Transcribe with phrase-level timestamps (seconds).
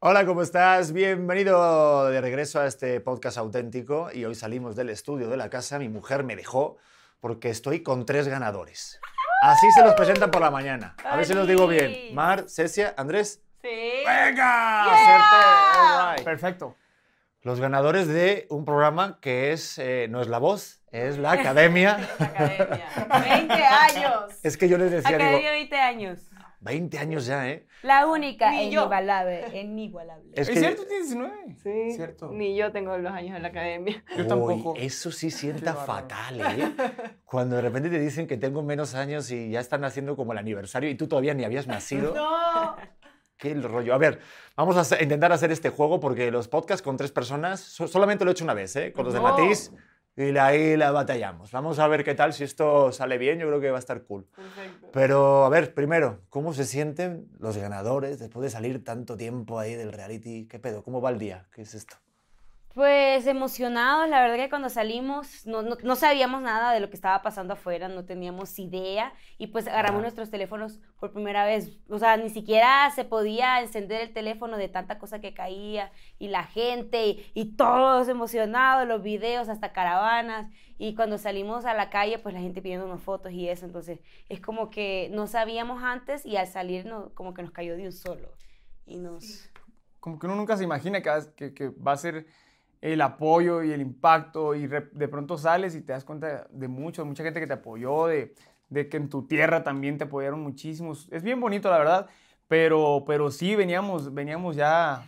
[0.00, 0.92] Hola, ¿cómo estás?
[0.92, 5.80] Bienvenido de regreso a este podcast auténtico y hoy salimos del estudio de la casa.
[5.80, 6.76] Mi mujer me dejó
[7.18, 9.00] porque estoy con tres ganadores.
[9.42, 10.94] Así se los presentan por la mañana.
[11.04, 12.14] A ver si los digo bien.
[12.14, 13.42] Mar, Cecia, Andrés.
[13.60, 14.04] Sí.
[14.06, 14.84] ¡Venga!
[14.84, 15.78] Acerté.
[15.80, 16.24] All right.
[16.24, 16.76] Perfecto.
[17.42, 22.08] Los ganadores de un programa que es, eh, no es La Voz, es La Academia.
[22.20, 22.86] Academia.
[23.08, 24.22] 20 años.
[24.44, 26.20] Es que yo les decía, Academia digo, 20 años.
[26.60, 27.66] 20 años ya, ¿eh?
[27.82, 28.80] La única Ni e yo.
[28.82, 29.60] inigualable.
[29.60, 30.30] Inigualable.
[30.34, 30.84] Es ¿Es que- cierto?
[30.86, 31.56] ¿Tienes 19?
[31.62, 31.92] Sí.
[31.96, 32.30] Cierto.
[32.32, 34.02] Ni yo tengo los años en la academia.
[34.16, 34.74] Yo Uy, tampoco.
[34.76, 36.08] eso sí sienta bárbaro.
[36.08, 36.72] fatal, ¿eh?
[37.24, 40.38] Cuando de repente te dicen que tengo menos años y ya están haciendo como el
[40.38, 42.14] aniversario y tú todavía ni habías nacido.
[42.14, 42.76] No.
[43.36, 43.94] Qué rollo.
[43.94, 44.18] A ver,
[44.56, 48.24] vamos a hacer- intentar hacer este juego porque los podcasts con tres personas so- solamente
[48.24, 48.92] lo he hecho una vez, ¿eh?
[48.92, 49.28] Con los de No.
[49.28, 49.70] Matiz
[50.18, 51.52] y ahí la batallamos.
[51.52, 54.02] Vamos a ver qué tal, si esto sale bien, yo creo que va a estar
[54.02, 54.26] cool.
[54.34, 54.88] Perfecto.
[54.92, 59.74] Pero, a ver, primero, ¿cómo se sienten los ganadores después de salir tanto tiempo ahí
[59.74, 60.48] del reality?
[60.48, 60.82] ¿Qué pedo?
[60.82, 61.46] ¿Cómo va el día?
[61.52, 61.96] ¿Qué es esto?
[62.78, 66.94] Pues emocionados, la verdad que cuando salimos no, no- no sabíamos nada de lo que
[66.94, 70.02] estaba pasando afuera, no teníamos idea y pues agarramos Ah.
[70.02, 71.76] nuestros teléfonos por primera vez.
[71.88, 76.28] O sea, ni siquiera se podía encender el teléfono de tanta cosa que caía y
[76.28, 80.46] la gente y, y todos emocionados, los videos, hasta caravanas.
[80.78, 83.66] Y cuando salimos a la calle, pues la gente pidiéndonos fotos y eso.
[83.66, 87.76] Entonces es como que no sabíamos antes y al salir no- como que nos cayó
[87.76, 88.28] de un solo.
[88.86, 89.50] Y nos...
[89.98, 92.26] Como que uno nunca se imagina que, que, que va a ser
[92.80, 97.02] el apoyo y el impacto y de pronto sales y te das cuenta de mucho,
[97.02, 98.34] de mucha gente que te apoyó, de,
[98.68, 101.08] de que en tu tierra también te apoyaron muchísimos.
[101.10, 102.06] Es bien bonito, la verdad,
[102.46, 105.04] pero, pero sí veníamos, veníamos ya...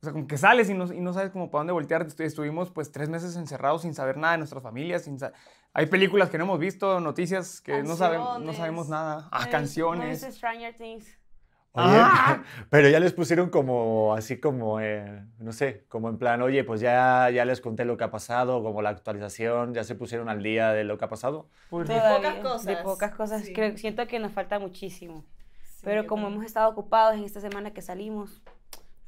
[0.00, 2.04] O sea, como que sales y no, y no sabes como para dónde voltear.
[2.04, 5.02] Estu- Estuvimos pues tres meses encerrados sin saber nada de nuestras familias.
[5.02, 5.16] Sin
[5.74, 9.28] Hay películas que no hemos visto, noticias que no, sabemos no sabemos nada.
[9.30, 10.22] Ah, ¿No canciones.
[10.22, 11.06] Stranger Things?
[11.74, 12.42] Oye, Ah.
[12.70, 16.80] pero ya les pusieron como, así como, eh, no sé, como en plan, oye, pues
[16.82, 20.42] ya, ya les conté lo que ha pasado, como la actualización, ya se pusieron al
[20.42, 21.48] día de lo que ha pasado.
[21.70, 22.64] Pues, De pocas cosas.
[22.66, 23.42] De pocas cosas.
[23.44, 23.52] Sí.
[23.54, 25.24] Creo, siento que nos falta muchísimo.
[25.64, 26.34] Sí, Pero como también.
[26.40, 28.42] hemos estado ocupados en esta semana que salimos,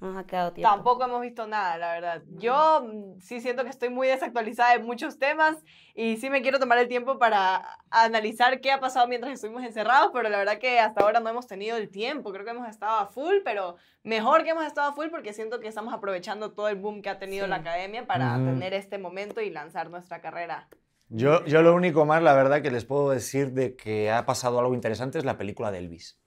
[0.00, 0.70] no nos ha quedado tiempo.
[0.70, 2.22] Tampoco hemos visto nada, la verdad.
[2.32, 5.56] Yo mm, sí siento que estoy muy desactualizada en muchos temas
[5.94, 10.10] y sí me quiero tomar el tiempo para analizar qué ha pasado mientras estuvimos encerrados,
[10.12, 12.32] pero la verdad que hasta ahora no hemos tenido el tiempo.
[12.32, 15.60] Creo que hemos estado a full, pero mejor que hemos estado a full porque siento
[15.60, 17.50] que estamos aprovechando todo el boom que ha tenido Sí.
[17.50, 18.44] la academia para Ujú.
[18.46, 20.68] tener este momento y lanzar nuestra carrera.
[21.08, 24.58] Yo, yo lo único más, la verdad, que les puedo decir de que ha pasado
[24.58, 26.18] algo interesante es la película de Elvis.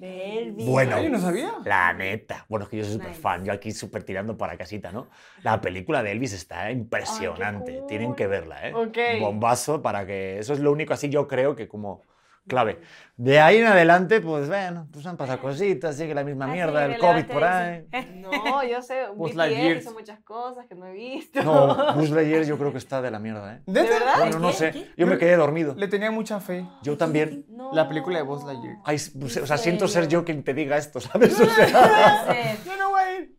[0.00, 0.64] De Elvis.
[0.66, 0.96] Bueno.
[0.96, 1.52] Ay, no sabía.
[1.64, 2.46] La neta.
[2.48, 3.20] Bueno, es que yo soy súper Nice.
[3.20, 5.08] fan, yo aquí súper tirando para casita, ¿no?
[5.42, 7.86] La película de Elvis está impresionante, cool.
[7.86, 8.72] tienen que verla, ¿eh?
[8.74, 8.96] Ok.
[9.20, 10.38] Bombazo para que...
[10.38, 12.02] Eso es lo único así yo creo que como
[12.46, 12.80] clave.
[13.16, 16.52] De ahí en adelante, pues bueno, pues han pasado cositas, sigue la misma Ah, sí,
[16.54, 17.86] mierda, el COVID por ahí.
[18.14, 19.76] No, yo sé, Buzz Lightyear.
[19.76, 21.42] hizo muchas cosas que no he visto.
[21.42, 23.62] No, Buzz Lightyear yo creo que está de la mierda, ¿eh?
[23.66, 24.14] ¿De verdad?
[24.18, 24.54] Bueno, no ¿Qué?
[24.54, 24.90] sé, ¿Qué?
[24.96, 25.74] yo me quedé dormido.
[25.76, 26.66] Le tenía mucha fe.
[26.82, 27.44] Yo también.
[27.50, 27.72] No.
[27.74, 28.76] La película de Buzz Lightyear.
[28.84, 31.38] Ay, pues, o sea, ¿En siento ser yo quien te diga esto, ¿sabes?
[31.38, 31.66] O sea,
[32.64, 32.89] Yo no voy a ir.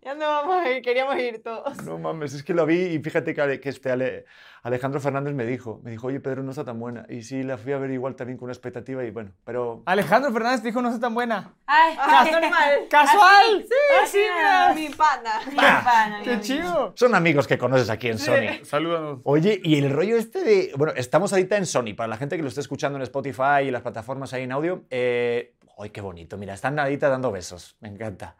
[0.03, 1.77] Ya no vamos a ir, queríamos ir todos.
[1.83, 4.25] no mames, es que lo vi y fíjate que, que este Ale-
[4.63, 7.05] Alejandro Fernández me dijo, me dijo, oye, Pedro, no está tan buena.
[7.07, 9.83] Y sí, la fui a ver igual también con una expectativa y bueno, pero...
[9.85, 11.53] Alejandro Fernández dijo no está tan buena.
[11.67, 12.79] Ay, Ah, normal.
[12.89, 13.63] ¡Casual!
[13.67, 14.73] Sí, así mira.
[14.73, 15.31] Mi pana.
[15.49, 16.93] mi pana, ¡Qué chido!
[16.95, 18.63] Son amigos que conoces aquí en Sony.
[18.63, 19.19] Salúdanos.
[19.23, 20.71] Oye, y el rollo este de...
[20.77, 23.71] Bueno, estamos ahorita en Sony, para la gente que lo esté escuchando en Spotify y
[23.71, 24.83] las plataformas ahí en audio.
[24.89, 25.53] Eh...
[25.77, 26.37] ¡Ay, qué bonito!
[26.37, 27.75] Mira, están ahorita dando besos.
[27.79, 28.35] Me encanta.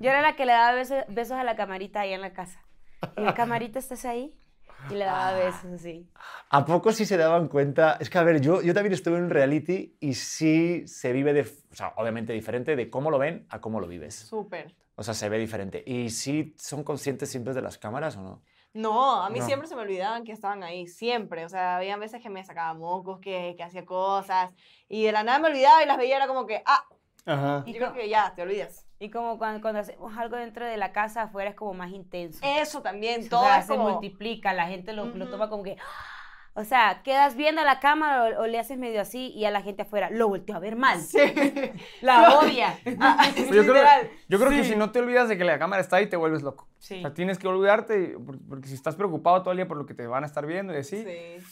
[0.00, 2.60] Yo era la que le daba besos, besos a la camarita ahí en la casa.
[3.16, 4.34] Y la camarita, ¿estás ahí?
[4.90, 6.08] Y le daba besos así.
[6.50, 7.96] ¿A poco sí se daban cuenta?
[8.00, 11.32] Es que, a ver, yo, yo también estuve en un reality y sí se vive
[11.32, 11.42] de...
[11.42, 14.14] O sea, obviamente diferente de cómo lo ven a cómo lo vives.
[14.16, 14.74] Súper.
[14.96, 15.82] O sea, se ve diferente.
[15.86, 18.42] ¿Y sí son conscientes siempre de las cámaras o no?
[18.74, 19.46] No, a mí No.
[19.46, 21.44] siempre se me olvidaban que estaban ahí, siempre.
[21.44, 24.50] O sea, había veces que me sacaba mocos, que, que hacía cosas,
[24.88, 26.84] y de la nada me olvidaba y las veía, era como que, ah,
[27.26, 27.64] Ajá.
[27.66, 28.86] yo creo que ya, te olvidas.
[29.02, 32.38] Y como cuando, cuando hacemos algo dentro de la casa, afuera es como más intenso.
[32.42, 33.90] Eso también, O todo sea, es se como...
[33.90, 35.76] multiplica, la gente lo, lo toma como que...
[36.54, 39.50] O sea, quedas viendo a la cámara o, o le haces medio así y a
[39.50, 41.00] la gente afuera lo volteó a ver mal.
[41.00, 41.18] Sí.
[42.02, 42.78] La odia.
[43.00, 43.84] Ah, yo creo,
[44.28, 46.42] yo creo que si no te olvidas de que la cámara está ahí, te vuelves
[46.42, 46.68] loco.
[46.78, 46.98] Sí.
[46.98, 49.86] O sea, tienes que olvidarte, por- porque si estás preocupado todo el día por lo
[49.86, 51.44] que te van a estar viendo y así, Sí.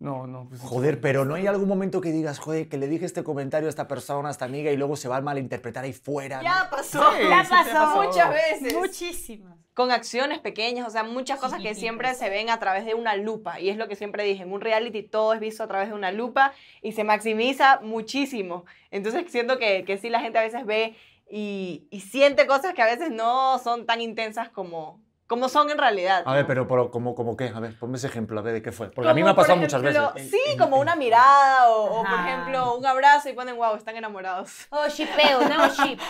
[0.00, 0.46] No, no.
[0.48, 3.68] Pues, Joder, pero ¿no hay algún momento que digas, joder, que le dije este comentario
[3.68, 6.42] a esta persona, a esta amiga y luego se va a malinterpretar ahí fuera?
[6.42, 7.02] Ya pasó.
[7.12, 8.02] Sí, Ya sí pasó.
[8.02, 8.74] Muchas veces.
[8.74, 9.58] Muchísimas.
[9.74, 13.14] con acciones pequeñas, o sea, muchas cosas que siempre se ven a través de una
[13.16, 13.60] lupa.
[13.60, 15.94] Y es lo que siempre dije, en un reality todo es visto a través de
[15.94, 16.52] una lupa
[16.82, 18.64] y se maximiza muchísimo.
[18.90, 20.96] Entonces siento que, que sí la gente a veces ve
[21.30, 25.00] y, y siente cosas que a veces no son tan intensas como,
[25.30, 26.24] como son en realidad.
[26.26, 26.48] A ver, ¿no?
[26.48, 28.90] pero, pero como, como qué, a ver, ponme ese ejemplo, a ver de qué fue.
[28.90, 30.28] Porque a mí me ha pasado muchas ejemplo, veces.
[30.28, 34.66] Sí, como una mirada o, o, por ejemplo, un abrazo y ponen, wow, están enamorados.
[34.70, 36.00] Oh, shipeo, nuevo ship.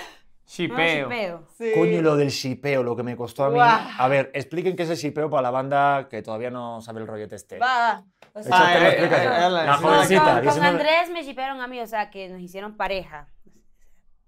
[0.47, 1.05] Shipeo.
[1.09, 1.47] shipeo.
[1.57, 1.73] Sí.
[1.75, 3.59] Coño, lo del shipeo, lo que me costó a mí.
[3.61, 7.07] A ver, expliquen qué es el shipeo para la banda que todavía no sabe el
[7.07, 7.59] rollete este.
[7.59, 8.03] Va.
[8.33, 10.69] O Ah, eh, eh, eh, La jovencita, con- con 19.
[10.69, 13.29] Andrés me shipearon a mí, o sea, que nos hicieron pareja.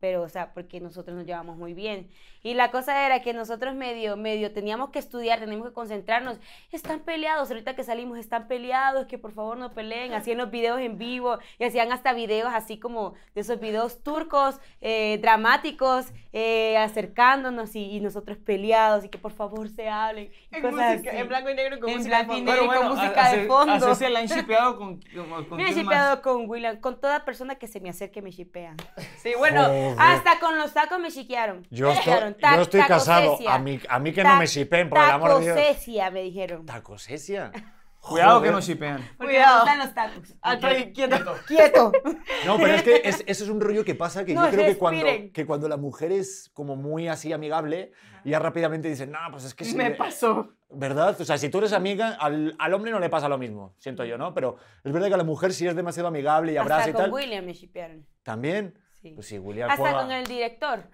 [0.02, 2.10] Pero, o sea, porque nosotros nos llevamos muy bien.
[2.42, 6.40] Y la cosa era que nosotros medio, medio teníamos que estudiar, teníamos que concentrarnos.
[6.72, 10.12] Están peleados, ahorita que salimos, están peleados, que por favor no peleen.
[10.12, 14.58] Hacían los videos en vivo y hacían hasta videos así como de esos videos turcos,
[14.80, 20.32] eh, dramáticos, eh, acercándonos y, y nosotros peleados y que por favor se hablen.
[20.50, 21.18] En, cosas música, así.
[21.20, 22.50] en blanco y negro con En música de blanco y fondo.
[22.52, 22.66] negro.
[22.68, 23.94] Pero con bueno, música a- de fondo.
[23.94, 25.76] Ceci la han shipeado con, con, con Me más?
[25.76, 28.76] shipeado con William, con toda persona que se me acerque me shipean.
[29.18, 31.66] Sí, bueno, Hasta con los tacos me chiquearon.
[31.70, 33.38] Yo Me estoy, dijeron, "Ta- yo estoy casado.
[33.48, 35.56] A mí, a mí que no me shipen, por el amor de Dios.
[35.56, 36.66] Tacocesia, me dijeron.
[36.66, 37.52] Tacosesia.
[38.00, 38.52] Cuidado que Joder.
[38.54, 38.96] nos shipean.
[39.16, 39.64] Porque Cuidado.
[39.64, 39.94] me gustan los
[40.40, 40.80] tacos.
[40.80, 41.34] y quieto.
[41.46, 41.92] Quieto.
[42.46, 44.66] No, pero es que es- eso es un rollo que pasa que No, yo creo
[44.66, 47.92] que cuando, que cuando la mujer es como muy así amigable,
[48.24, 49.76] ya rápidamente dicen, no, pues es que sí.
[49.76, 50.48] Me pasó.
[50.74, 51.16] ¿Verdad?
[51.20, 54.04] O sea, si tú eres amiga, al, al hombre no le pasa lo mismo, siento
[54.04, 54.34] yo, ¿no?
[54.34, 56.92] Pero es verdad que a la mujer si es demasiado amigable y abraza Hasta y
[56.94, 58.04] con tal, William me shipearon.
[58.24, 58.76] también.
[59.02, 59.10] Sí.
[59.14, 60.84] Pues William Hasta juega- con el director.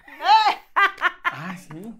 [1.25, 1.95] Ah, sí.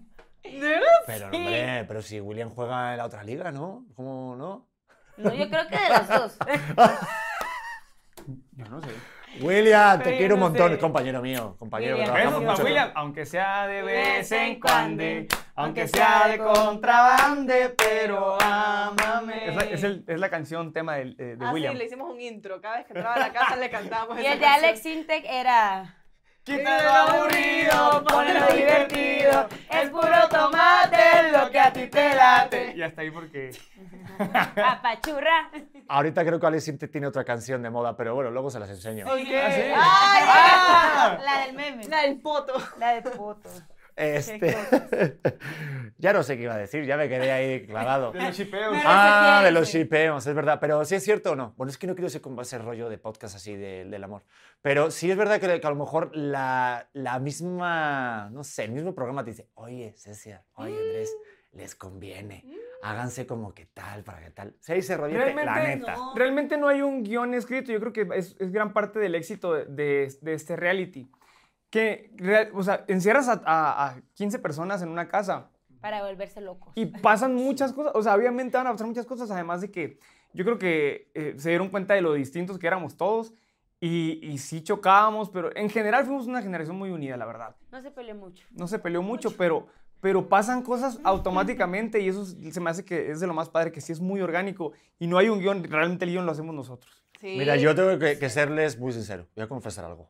[1.05, 3.85] Pero, hombre, pero si William juega en la otra liga, ¿no?
[3.95, 4.67] ¿Cómo no?
[5.17, 6.37] No, yo creo que de los dos.
[8.53, 8.89] Yo no sé.
[9.41, 10.79] William, te Pero quiero un no montón, sé.
[10.79, 12.63] compañero mío, compañero que para mucho.
[12.63, 15.03] William, aunque sea de vez en cuando,
[15.55, 19.47] aunque sea de de contrabande, pero ámame.
[19.49, 21.73] Es la, es el- es la canción tema de, de- Ah, William.
[21.73, 22.59] sí, le hicimos un intro.
[22.59, 24.45] Cada vez que entraba a la casa le cantábamos Y esa el de.
[24.45, 25.95] Alex Intec era.
[26.57, 29.47] Lo aburrido, ponle lo divertido.
[29.69, 32.73] Es puro tomate lo que a ti te late.
[32.75, 33.51] Y hasta ahí porque...
[34.19, 35.51] Apachurra.
[35.87, 39.05] Ahorita creo que Sintek tiene otra canción de moda, pero bueno, luego se las enseño.
[39.05, 39.11] Ok.
[39.13, 39.61] ¿Ah, sí?
[39.61, 40.23] ¡Ay!
[40.25, 41.19] Ah.
[41.23, 41.85] La del meme.
[41.85, 42.53] La del poto.
[42.79, 43.49] La de foto.
[43.99, 44.55] Este...
[45.97, 48.11] ya no sé qué iba a decir, ya me quedé ahí clavado.
[48.11, 48.69] De los shipeos.
[48.71, 50.57] Pero- Ah, de los tiene, shipeos, es verdad.
[50.61, 51.53] Pero sí es cierto o no.
[51.57, 54.23] Bueno, es que no quiero ser como ese rollo de podcast así de- del amor.
[54.61, 58.71] Pero sí es verdad que, que a lo mejor la, la misma, no sé, el
[58.71, 61.13] mismo programa te dice, oye, Cecia, oye, Andrés,
[61.53, 62.45] les conviene.
[62.81, 64.55] Háganse como que tal, para que tal.
[64.61, 65.95] Se dice rollete, la Realmente neta.
[65.97, 66.15] no.
[66.15, 67.73] Realmente no hay un guion escrito.
[67.73, 71.11] Yo creo que es, es gran parte del éxito de, de- de este reality.
[71.69, 72.11] Que,
[72.53, 75.49] o sea, encierras a, a- a 15 personas en una casa
[75.81, 76.71] Para volverse locos.
[76.75, 77.91] y pasan muchas cosas.
[77.95, 79.29] O sea, obviamente van a pasar muchas cosas.
[79.31, 79.99] Además de que
[80.33, 83.33] yo creo que eh, se dieron cuenta de lo distintos que éramos todos.
[83.81, 87.55] Y, y sí chocábamos, pero en general fuimos una generación muy unida, la verdad.
[87.71, 88.45] No se peleó mucho.
[88.51, 89.67] No se peleó mucho, pero,
[90.01, 93.47] pero pasan cosas automáticamente y eso es- se me hace que es de lo más
[93.47, 96.31] padre, que sí es muy orgánico y no hay un guion, realmente el guion lo
[96.33, 96.91] hacemos nosotros.
[97.21, 97.35] Sí.
[97.37, 99.27] Mira, yo tengo que, que serles muy sincero.
[99.35, 100.09] Voy a confesar algo.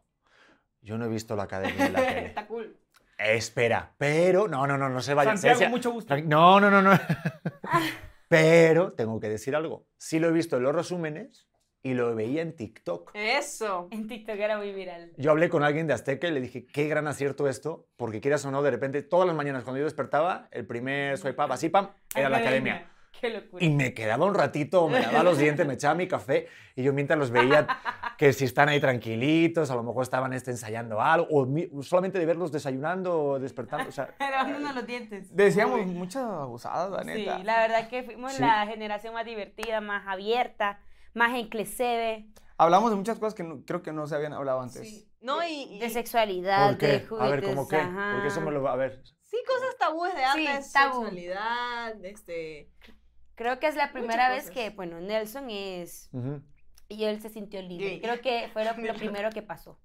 [0.82, 2.26] Yo no he visto la academia de la tele.
[2.28, 2.78] Está cool.
[3.18, 4.48] Espera, pero.
[4.48, 5.38] No, no, no, no se vayan.
[5.38, 5.70] Santiago, Cecia.
[5.70, 6.16] mucho gusto.
[6.22, 6.92] No, no, no, no.
[8.30, 9.88] Pero tengo que decir algo.
[9.98, 11.50] Sí lo he visto en los resúmenes
[11.82, 13.12] y lo veía en TikTok.
[13.16, 13.88] Eso.
[13.92, 15.12] En TikTok era muy viral.
[15.18, 18.46] Yo hablé con alguien de Azteca y le dije, qué gran acierto esto, porque quieras
[18.46, 21.70] o no, de repente, todas las mañanas cuando yo despertaba, el primer swipe up, así,
[21.70, 22.92] pam, era la academia.
[23.20, 23.64] Qué locura.
[23.66, 26.94] Y me quedaba un ratito, me lavaba los dientes, me echaba mi café y yo
[26.94, 27.68] mientras los veía
[28.18, 32.20] que si están ahí tranquilitos, a lo mejor estaban este, ensayando algo, o mi- solamente
[32.20, 35.36] de verlos desayunando o despertando, o sea, Lavándonos los dientes.
[35.36, 37.40] Decíamos muchas abusadas, la Sí, neta.
[37.40, 38.42] la verdad que fuimos Sí.
[38.42, 40.80] la generación más divertida, más abierta,
[41.14, 42.28] más enclesebe,
[42.62, 44.82] Hablamos de muchas cosas que no- creo que no se habían hablado antes.
[44.82, 45.10] Sí.
[45.22, 46.88] No, y, y- de sexualidad, ¿por qué?
[46.88, 47.50] de A ver, juguetes.
[47.50, 47.78] ¿cómo qué?
[47.78, 48.12] ajá.
[48.14, 49.02] Porque eso me lo va a ver.
[49.24, 50.72] sí, cosas tabúes de Sí, antes.
[50.74, 51.04] tabú.
[51.06, 52.70] Sexualidad, este...
[53.40, 56.10] Creo que es la primera vez que, bueno, Nelson es...
[56.12, 56.42] Ujú.
[56.90, 57.86] Y él se sintió libre.
[57.92, 58.02] Gay.
[58.02, 59.80] Creo que fue lo, lo primero que pasó.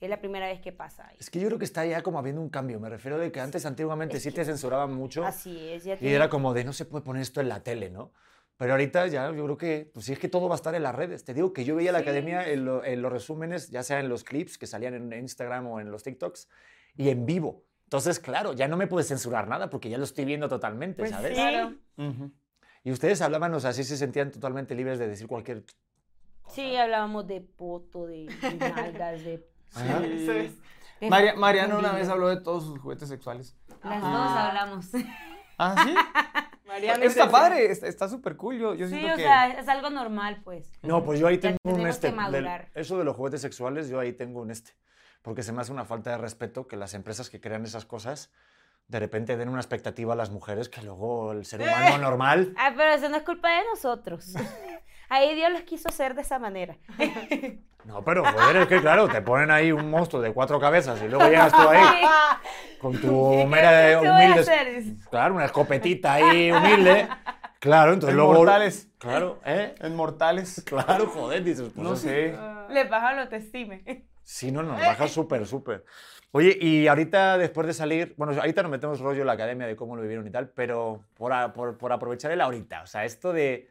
[0.00, 1.06] Es la primera vez que pasa.
[1.06, 1.16] ahí.
[1.20, 2.80] Es que yo creo que está ya como habiendo un cambio.
[2.80, 5.84] Me refiero de que antes, antiguamente, Es sí que- te censuraban mucho Así es.
[5.84, 8.12] Ya y tiene- era como de no se puede poner esto en la tele, ¿no?
[8.56, 10.82] Pero ahorita ya yo creo que, pues sí es que todo va a estar en
[10.82, 11.24] las redes.
[11.24, 12.02] Te digo que yo veía la Sí.
[12.04, 15.66] academia en, lo- en los resúmenes, ya sea en los clips que salían en Instagram
[15.68, 16.48] o en los TikToks,
[16.96, 17.64] y en vivo.
[17.84, 21.10] Entonces, claro, ya no me puedes censurar nada porque ya lo estoy viendo totalmente, Pues
[21.10, 21.28] ¿sabes?
[21.28, 21.34] sí.
[21.34, 21.74] Claro.
[21.98, 22.32] Ujú.
[22.84, 25.64] Y ustedes hablaban, o sea, sí se sentían totalmente libres de decir cualquier...
[26.48, 29.48] Sí, hablábamos de poto, de, de nalgas, de...
[29.70, 29.80] Sí.
[30.22, 30.52] Eso es.
[31.00, 33.56] de María- Mariana una vez habló de todos sus juguetes sexuales.
[33.82, 34.16] Las Ajá.
[34.18, 34.86] dos hablamos.
[35.58, 35.94] ¿Ah, sí?
[36.66, 38.58] Mariana está padre, está está súper cool.
[38.58, 39.22] Yo, yo Sí, siento o que...
[39.22, 40.70] sea, es algo normal, pues.
[40.82, 42.12] No, pues yo ahí Ya tengo un este.
[42.12, 44.72] del- eso de los juguetes sexuales, yo ahí tengo un este.
[45.22, 48.30] porque se me hace una falta de respeto que las empresas que crean esas cosas
[48.88, 52.54] de repente den una expectativa a las mujeres que luego el ser humano normal...
[52.56, 54.34] Ah, pero eso no es culpa de nosotros.
[55.08, 56.76] Ahí Dios los quiso hacer de esa manera.
[57.84, 61.06] No, pero joder, es que claro, te ponen ahí un monstruo de cuatro cabezas y
[61.06, 62.02] luego llegas tú ahí
[62.80, 64.96] con tu mera ¿Qué voy a humilde...
[65.10, 67.06] Claro, una escopetita ahí humilde.
[67.58, 68.32] Claro, entonces En luego...
[68.32, 68.88] mortales.
[68.96, 69.74] Claro, ¿eh?
[69.80, 70.62] En mortales.
[70.64, 72.34] Claro, joder, dices, pues No sé.
[72.70, 73.76] Le baja la autoestima.
[74.22, 75.84] Sí, no, nos baja súper, súper.
[76.36, 79.76] Oye, y ahorita después de salir, bueno, ahorita nos metemos rollo en la academia de
[79.76, 83.04] cómo lo vivieron y tal, pero por, a- por, por aprovechar el ahorita, o sea,
[83.04, 83.70] esto de,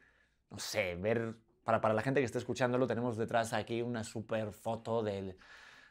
[0.50, 4.54] no sé, ver, para, para la gente que esté escuchándolo, tenemos detrás aquí una súper
[4.54, 5.36] foto del-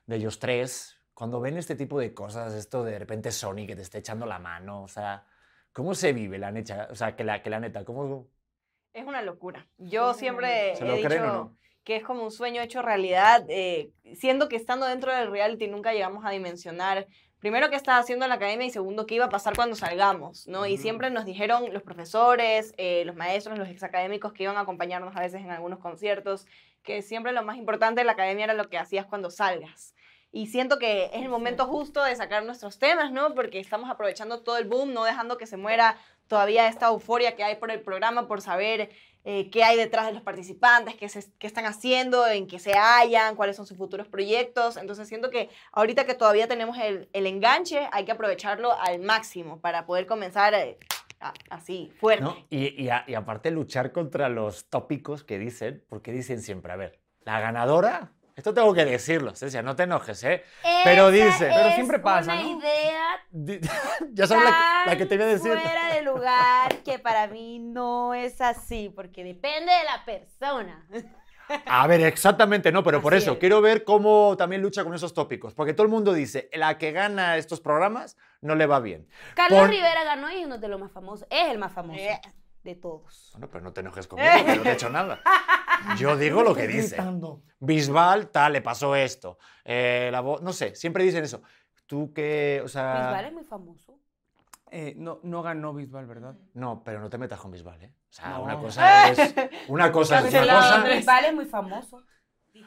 [0.06, 0.96] de ellos tres.
[1.12, 4.38] Cuando ven este tipo de cosas, esto de repente Sony que te esté echando la
[4.38, 5.26] mano, o sea,
[5.74, 6.88] ¿cómo se vive la neta?
[6.90, 8.30] O sea, que la, que la neta, ¿cómo
[8.94, 9.66] Es una locura.
[9.76, 11.56] Yo siempre se he lo dicho creen o no?
[11.84, 15.92] Que es como un sueño hecho realidad, eh, siendo que estando dentro del reality nunca
[15.92, 17.06] llegamos a dimensionar,
[17.42, 20.46] primero, qué estaba haciendo en la academia y segundo, qué iba a pasar cuando salgamos,
[20.46, 20.64] ¿no?
[20.64, 25.16] Y siempre nos dijeron los profesores, eh, los maestros, los exacadémicos que iban a acompañarnos
[25.16, 26.46] a veces en algunos conciertos,
[26.84, 29.94] que siempre lo más importante de la academia era lo que hacías cuando salgas.
[30.30, 33.34] Y siento que es el momento justo de sacar nuestros temas, ¿no?
[33.34, 35.98] Porque estamos aprovechando todo el boom, no dejando que se muera
[36.32, 38.88] todavía esta euforia que hay por el programa, por saber
[39.24, 42.72] eh, qué hay detrás de los participantes, qué, se- qué están haciendo, en qué se
[42.72, 44.78] hallan, cuáles son sus futuros proyectos.
[44.78, 49.60] Entonces siento que ahorita que todavía tenemos el, el enganche, hay que aprovecharlo al máximo
[49.60, 50.78] para poder comenzar eh,
[51.50, 52.24] así, fuerte.
[52.48, 57.40] Y, y aparte luchar contra los tópicos que dicen, porque dicen siempre, a ver, la
[57.40, 60.44] ganadora, esto tengo que decirlo, Cecia, no te enojes, ¿eh?
[60.84, 62.58] Pero dice- Pero siempre pasa, una ¿no?
[62.58, 63.02] idea
[64.12, 64.50] ya sabes la,
[64.84, 65.52] que- la que te voy a decir.
[65.58, 70.86] fuera de lugar que para mí no es así, porque depende de la persona.
[71.66, 73.38] A ver, exactamente, no, pero por eso, es.
[73.38, 76.92] quiero ver cómo también lucha con esos tópicos, porque todo el mundo dice, la que
[76.92, 79.06] gana estos programas no le va bien.
[79.34, 82.20] Carlos Rivera ganó y es uno de los más famosos, es el más famoso Eh.
[82.64, 83.30] de todos.
[83.32, 85.20] Bueno, pero no te enojes conmigo, que no te he hecho nada.
[85.96, 86.96] Yo digo lo que dice.
[87.60, 89.38] Bisbal, tal, le pasó esto.
[89.64, 91.42] Eh, la no sé, siempre dicen eso.
[91.86, 92.94] Tú que, o sea...
[93.08, 93.98] Bisbal es muy famoso.
[94.70, 96.34] Eh, no, no ganó Bisbal, ¿verdad?
[96.54, 97.92] No, pero no te metas con Bisbal, ¿eh?
[98.10, 98.42] O sea, No.
[98.44, 99.34] una cosa es
[99.68, 100.84] una cosa es una cosa.
[100.84, 102.02] Bisbal es muy famoso.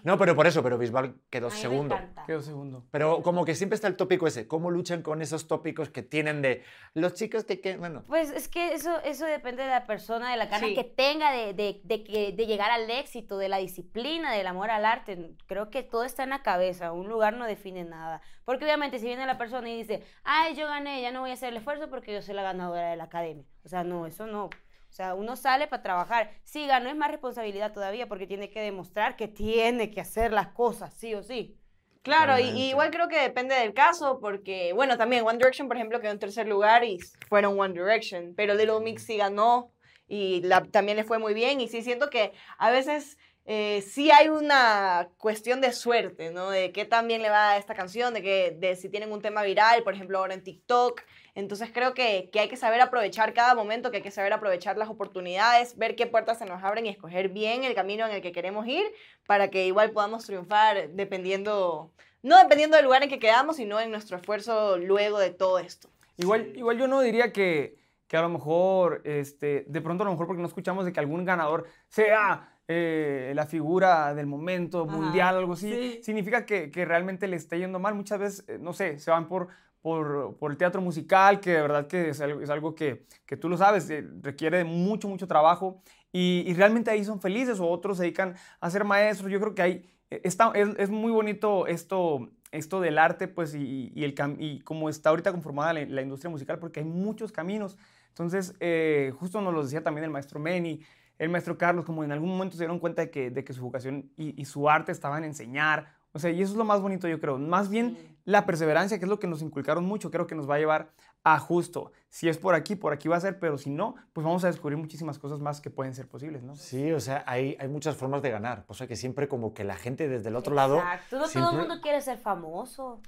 [0.04, 1.98] No, pero por eso, pero Bisbal quedó segundo.
[2.26, 2.86] Quedó segundo.
[2.92, 6.42] Pero como que siempre está el tópico ese, ¿cómo luchan con esos tópicos que tienen
[6.42, 6.64] de
[6.94, 10.38] los chicos que, que bueno, Pues es que eso, eso depende de la persona, de
[10.38, 10.74] la Sí.
[10.74, 14.70] que tenga de, de, de que, de llegar al éxito, de la disciplina, del amor
[14.72, 15.36] al arte.
[15.48, 18.22] Creo que todo está en la cabeza, un lugar no define nada.
[18.44, 21.34] Porque obviamente si viene la persona y dice, ay, yo gané, ya no voy a
[21.34, 23.46] hacer el esfuerzo porque yo soy la ganadora de la academia.
[23.64, 24.50] O sea, no, eso no.
[24.96, 26.32] O sea, uno sale para trabajar.
[26.46, 30.48] Si ganó es más responsabilidad todavía porque tiene que demostrar que tiene que hacer las
[30.54, 31.60] cosas, sí o sí.
[32.02, 35.76] Claro, y, y igual creo que depende del caso, porque, bueno, también One Direction, por
[35.76, 39.74] ejemplo, quedó en tercer lugar y fueron One Direction, pero Little Mix sí ganó
[40.08, 44.10] y la- también le fue muy bien, y sí siento que a veces eh, sí
[44.10, 46.50] hay una cuestión de suerte, ¿no?
[46.50, 49.22] De qué tan bien le va a esta canción, de, que, de si tienen un
[49.22, 51.04] tema viral, por ejemplo, ahora en TikTok.
[51.36, 54.78] Entonces creo que, que hay que saber aprovechar cada momento, que hay que saber aprovechar
[54.78, 58.22] las oportunidades, ver qué puertas se nos abren y escoger bien el camino en el
[58.22, 58.84] que queremos ir
[59.28, 61.92] para que igual podamos triunfar dependiendo,
[62.24, 65.90] no dependiendo del lugar en que quedamos, sino en nuestro esfuerzo luego de todo esto.
[66.18, 70.14] Igual, igual yo no diría que, que a lo mejor, este, de pronto a lo
[70.14, 74.96] mejor porque no escuchamos de que algún ganador sea eh, la figura del momento Ajá,
[74.98, 76.00] mundial, algo así, sí.
[76.04, 77.96] significa que, que realmente le está yendo mal.
[77.96, 79.48] Muchas veces, eh, no sé, se van por,
[79.82, 83.38] por, por el teatro musical, que de verdad que es algo, es algo que, que
[83.38, 85.82] tú lo sabes, eh, requiere mucho, mucho trabajo
[86.12, 89.32] y, y realmente ahí son felices o otros se dedican a ser maestros.
[89.32, 93.92] Yo creo que hay, está, es, es muy bonito esto, esto del arte, pues, y,
[93.94, 97.32] y el, cam- y como está ahorita conformada la, la industria musical, porque hay muchos
[97.32, 97.78] caminos.
[98.10, 100.80] Entonces, eh, justo nos lo decía también el maestro Meni,
[101.18, 103.62] el maestro Carlos, como en algún momento se dieron cuenta de que, de que su
[103.62, 105.94] vocación y, y su arte estaban en enseñar.
[106.14, 107.38] O sea, y eso es lo más bonito, yo creo.
[107.38, 110.56] Más bien la perseverancia, que es lo que nos inculcaron mucho, creo que nos va
[110.56, 110.92] a llevar
[111.26, 111.92] a justo.
[112.10, 114.48] Si es por aquí, por aquí va a ser, pero si no, pues vamos a
[114.48, 116.56] descubrir muchísimas cosas más que pueden ser posibles, ¿no?
[116.56, 118.64] Sí, o sea, hay, hay muchas formas de ganar.
[118.68, 120.78] O sea, que siempre como que la gente desde el otro lado...
[120.78, 121.20] Exacto.
[121.20, 123.02] No todo el mundo quiere ser famoso.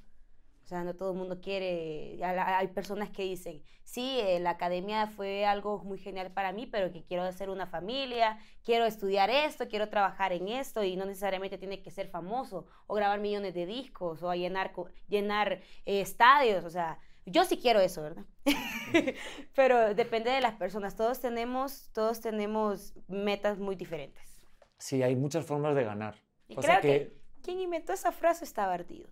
[0.68, 2.20] O sea, no todo el mundo quiere.
[2.22, 6.92] Hay personas que dicen, sí, eh, la academia fue algo muy genial para mí, pero
[6.92, 11.58] que quiero hacer una familia, quiero estudiar esto, quiero trabajar en esto y no necesariamente
[11.58, 14.74] tiene que ser famoso o grabar millones de discos o llenar,
[15.08, 16.66] llenar eh, estadios.
[16.66, 18.26] O sea, yo sí quiero eso, ¿verdad?
[19.56, 20.98] pero depende de las personas.
[20.98, 24.44] Todos tenemos, todos tenemos metas muy diferentes.
[24.80, 26.16] Sí, hay muchas formas de ganar.
[26.50, 29.08] Y O sea creo que, quien inventó esa frase estaba ardido.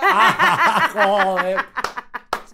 [0.00, 1.58] Ah, joder.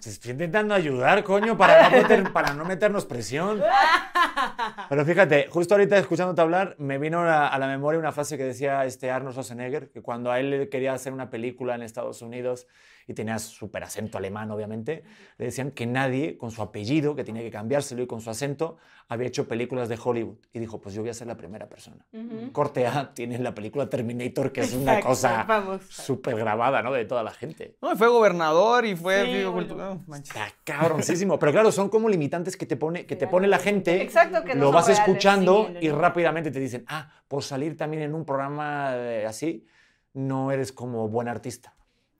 [0.05, 3.59] Estoy intentando ayudar, coño, para no, meter- para no meternos presión.
[4.89, 8.43] Pero fíjate, justo ahorita escuchándote hablar, me vino a, a la memoria una frase que
[8.43, 12.21] decía este Arnold Schwarzenegger, que cuando a él le quería hacer una película en Estados
[12.21, 12.67] Unidos
[13.07, 15.03] y tenía súper acento alemán, obviamente,
[15.37, 18.77] le decían que nadie con su apellido, que tenía que cambiárselo y con su acento,
[19.07, 20.37] había hecho películas de Hollywood.
[20.53, 22.03] Y dijo, pues yo voy a ser la primera persona.
[22.11, 22.51] Ujú.
[22.51, 26.91] Corte A tiene la película Terminator, que es una Exacto, cosa súper grabada, ¿no?
[26.91, 27.77] De toda la gente.
[27.79, 29.23] No, y fue gobernador y fue...
[29.23, 29.75] Sí, figo bueno.
[30.07, 30.15] no.
[30.15, 31.37] Está cabroncísimo.
[31.37, 34.01] Pero claro, son como limitantes que te pone, que te pone la gente.
[34.15, 35.07] Exacto, que no lo son vas reales.
[35.07, 38.93] escuchando sí, y rápidamente te dicen, ah, por salir también en un programa
[39.27, 39.65] así,
[40.13, 41.73] no eres como buen artista.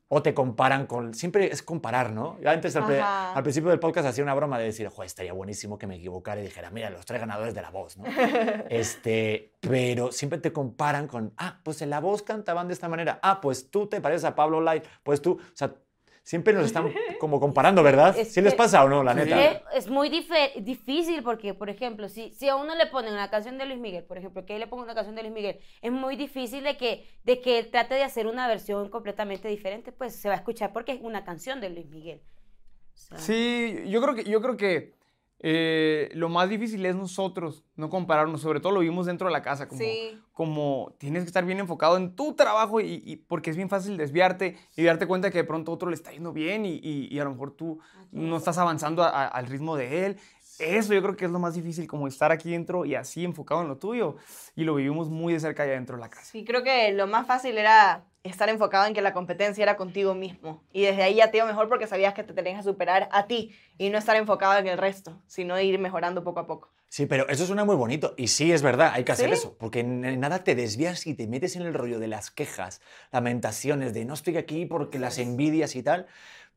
[0.08, 1.16] O te comparan con...
[1.16, 2.40] Siempre es comparar, ¿no?
[2.40, 5.88] Yo antes, al principio del podcast, hacía una broma de decir, joder, estaría buenísimo que
[5.88, 8.04] me equivocara y dijera, mira, los tres ganadores de La Voz, ¿no?
[8.70, 13.20] este, pero siempre te comparan con, ah, pues en La Voz cantaban de esta manera.
[13.24, 14.84] Ah, pues tú te pareces a Pablo Light.
[15.02, 15.74] Pues tú, o sea,
[16.26, 18.18] siempre nos están como comparando, ¿verdad?
[18.18, 19.42] Es ¿Sí les pasa o no, la neta?
[19.44, 23.60] Es, es muy difícil porque, por ejemplo, si, si a uno le ponen una canción
[23.60, 25.92] de Luis Miguel, por ejemplo, que ahí le pongo una canción de Luis Miguel, es
[25.92, 30.16] muy difícil de que, de que él trate de hacer una versión completamente diferente, pues
[30.16, 32.22] se va a escuchar porque es una canción de Luis Miguel.
[32.96, 34.94] O sea, Sí, yo creo que, yo creo que
[35.40, 39.42] eh, lo más difícil es nosotros, no compararnos, sobre todo lo vimos dentro de la
[39.42, 40.18] casa, como, Sí.
[40.32, 43.98] como tienes que estar bien enfocado en tu trabajo y, y- porque es bien fácil
[43.98, 47.20] desviarte y darte cuenta que de pronto otro le está yendo bien y, y- y
[47.20, 47.80] a lo mejor tú
[48.12, 50.18] no estás avanzando a- a- al ritmo de él.
[50.60, 53.62] Eso yo creo que es lo más difícil, como estar aquí dentro y así enfocado
[53.62, 54.16] en lo tuyo.
[54.56, 56.26] Y lo vivimos muy de cerca allá dentro de la casa.
[56.26, 60.16] Sí, creo que lo más fácil era estar enfocado en que la competencia era contigo
[60.16, 60.64] mismo.
[60.74, 63.28] Y desde ahí ya te iba mejor porque sabías que te tenías que superar a
[63.28, 66.72] ti y no estar enfocado en el resto, sino ir mejorando poco a poco.
[66.88, 68.14] Sí, pero eso suena muy bonito.
[68.16, 69.34] Y sí, es verdad, hay que hacer ¿Sí?
[69.34, 69.58] eso.
[69.58, 72.82] Porque en en nada te desvías y te metes en el rollo de las quejas,
[73.12, 76.08] lamentaciones, de no estoy aquí porque las envidias y tal.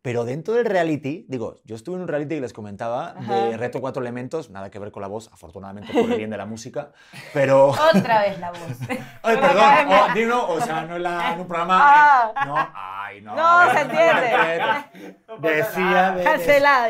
[0.00, 3.56] Pero dentro del reality, digo, yo estuve en un reality que les comentaba de Ajá.
[3.56, 6.46] Reto Cuatro Elementos, nada que ver con la voz, afortunadamente por el bien de la
[6.46, 6.92] música,
[7.34, 7.68] pero...
[7.94, 8.60] Otra vez la voz.
[9.22, 11.80] Ay, perdón, oh, digo, o sea, no en, la- en un programa...
[11.82, 12.32] Ah.
[12.32, 13.34] eh, no, ay, no.
[13.34, 15.56] No, ver, se entiende.
[15.56, 16.24] Decía de...
[16.24, 16.88] Cancelada.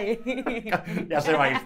[1.09, 1.59] Ya se va a ir.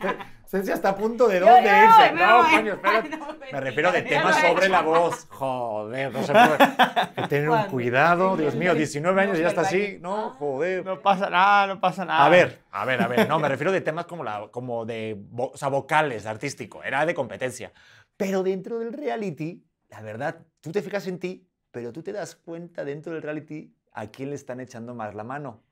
[0.53, 2.09] Ceci está a punto de Yo- dónde yo irse.
[2.11, 2.51] voy, me no, voy.
[2.57, 3.09] coño, espérate.
[3.11, 5.27] Ay, no, me refiero de temas sobre la voz.
[5.31, 6.57] Joder, no se puede.
[6.61, 8.37] Hay que tener un cuidado.
[8.37, 9.95] Dios mío, 19 años y ya está así.
[9.97, 9.99] Ah.
[10.03, 10.85] No, joder.
[10.85, 12.27] No pasa nada, no pasa nada.
[12.27, 13.27] A ver, a ver, a ver.
[13.29, 16.83] No, me refiero de temas como, la, como de vo- o sea, vocales, artístico.
[16.85, 17.73] Era de competencia.
[18.19, 22.37] Pero dentro del reality, la verdad, tú te fijas en ti, pero tú te das
[22.37, 25.63] cuenta dentro del reality a quién le están echando más la mano.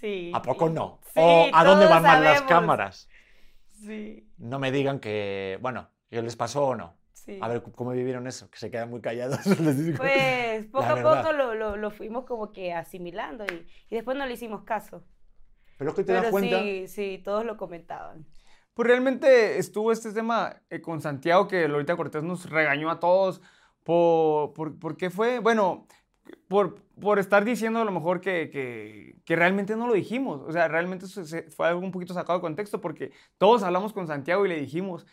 [0.00, 0.32] Sí.
[0.34, 0.98] ¿A poco no?
[1.04, 3.08] Sí, ¿O a dónde van más las cámaras?
[3.80, 6.96] Sí, No me digan que, bueno, que les pasó o no.
[7.12, 7.38] sí.
[7.40, 9.44] A ver cómo vivieron eso, que se quedan muy callados.
[9.60, 9.98] les digo.
[9.98, 14.26] Pues poco a poco lo, lo, lo fuimos como que asimilando y, y después no
[14.26, 15.02] le hicimos caso.
[15.78, 16.60] Pero es que te das cuenta.
[16.60, 18.26] sí, sí, todos lo comentaban.
[18.74, 23.40] Pues realmente estuvo este tema eh, con Santiago que Lolita Cortés nos regañó a todos
[23.82, 25.86] por, por, por qué fue, bueno,
[26.48, 30.42] por, por estar diciendo a lo mejor que, que, que realmente no lo dijimos.
[30.46, 31.06] O sea, realmente
[31.50, 35.06] fue algo un poquito sacado de contexto porque todos hablamos con Santiago y le dijimos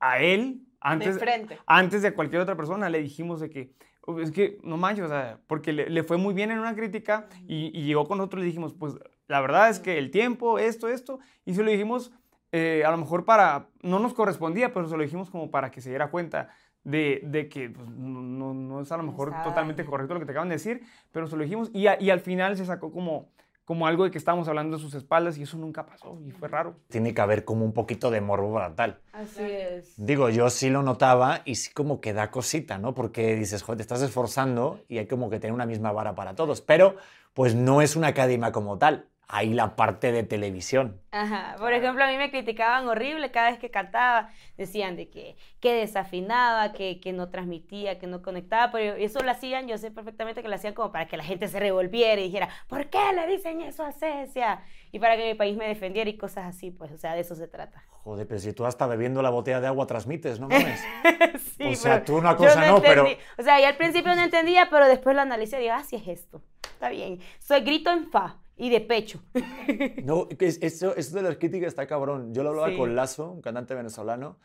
[0.00, 1.20] a él, antes, de
[1.66, 5.08] antes de cualquier otra persona, le dijimos de que, "Oh, es que no manches, o
[5.08, 8.40] sea, porque le, le fue muy bien en una crítica y, y llegó con nosotros
[8.40, 8.94] y le dijimos, pues
[9.26, 12.12] la verdad es que el tiempo, esto, esto, y se lo dijimos
[12.52, 15.82] eh, a lo mejor para, no nos correspondía, pero se lo dijimos como para que
[15.82, 16.48] se diera cuenta
[16.88, 20.26] de, de que pues, no, no- no es a lo mejor totalmente correcto lo que
[20.26, 22.90] te acaban de decir, pero se lo dijimos y, a- y al final se sacó
[22.90, 23.28] como,
[23.64, 26.48] como algo de que estábamos hablando de sus espaldas y eso nunca pasó y fue
[26.48, 26.76] raro.
[26.88, 29.00] Tiene que haber como un poquito de morbo para tal.
[29.12, 29.94] Así es.
[29.96, 32.94] Digo, yo sí lo notaba y sí como que da cosita, ¿no?
[32.94, 36.34] Porque dices, joder, te estás esforzando y hay como que tener una misma vara para
[36.34, 36.60] todos.
[36.62, 36.96] Pero,
[37.34, 39.06] pues no es una academia como tal.
[39.30, 41.02] Hay la parte de televisión.
[41.10, 41.56] Ajá.
[41.58, 44.30] Por ejemplo, a mí me criticaban horrible cada vez que cantaba.
[44.56, 48.72] Decían de que, que desafinaba, que, que no transmitía, que no conectaba.
[48.72, 51.46] Pero eso lo hacían, yo sé perfectamente que lo hacían como para que la gente
[51.48, 54.62] se revolviera y dijera, ¿por qué le dicen eso a Cecia?
[54.92, 57.34] Y para que mi país me defendiera y cosas así, pues, o sea, de eso
[57.34, 57.84] se trata.
[57.90, 60.82] Joder, pero si tú hasta bebiendo la botella de agua transmites, ¿no mames?
[61.58, 63.22] Sí, O sea, pero tú una cosa no, pero- entendí.
[63.36, 65.96] O sea, yo al principio no entendía, pero después lo analicé y digo, ah, sí
[65.96, 66.40] es esto.
[66.62, 67.20] Está bien.
[67.40, 69.22] Soy grito en fa y de pecho.
[70.04, 72.32] No, que es- eso, eso de las críticas está cabrón.
[72.34, 72.76] Yo lo hablaba Sí.
[72.76, 74.38] con Lazo, un cantante venezolano,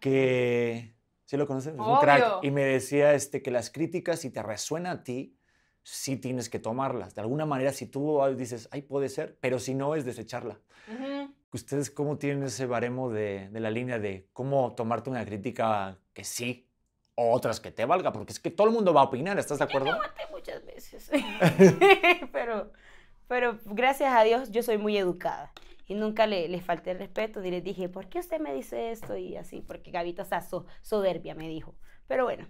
[0.00, 0.94] que...
[1.24, 1.72] ¿Sí lo conoces?
[1.74, 2.40] Es un crack.
[2.42, 5.38] Y me decía este, que las críticas, si te resuena a ti,
[5.82, 7.14] sí tienes que tomarlas.
[7.14, 10.60] De alguna manera, si tú dices, ay, puede ser, pero si no, es desecharla.
[10.92, 11.32] Ujú.
[11.52, 16.24] ¿Ustedes cómo tienen ese baremo de, de la línea de cómo tomarte una crítica que
[16.24, 16.68] sí
[17.14, 19.58] o otras que te valga, porque es que todo el mundo va a opinar, ¿estás
[19.58, 19.92] de acuerdo?
[19.92, 21.10] aguanté muchas veces.
[22.32, 22.72] pero,
[23.28, 25.52] pero gracias a Dios yo soy muy educada.
[25.86, 28.90] Y nunca le, le falté el respeto, ni les dije, ¿por qué usted me dice
[28.90, 29.16] esto?
[29.18, 31.74] Y así, porque Gavita está so- soberbia, me dijo.
[32.08, 32.46] Pero bueno,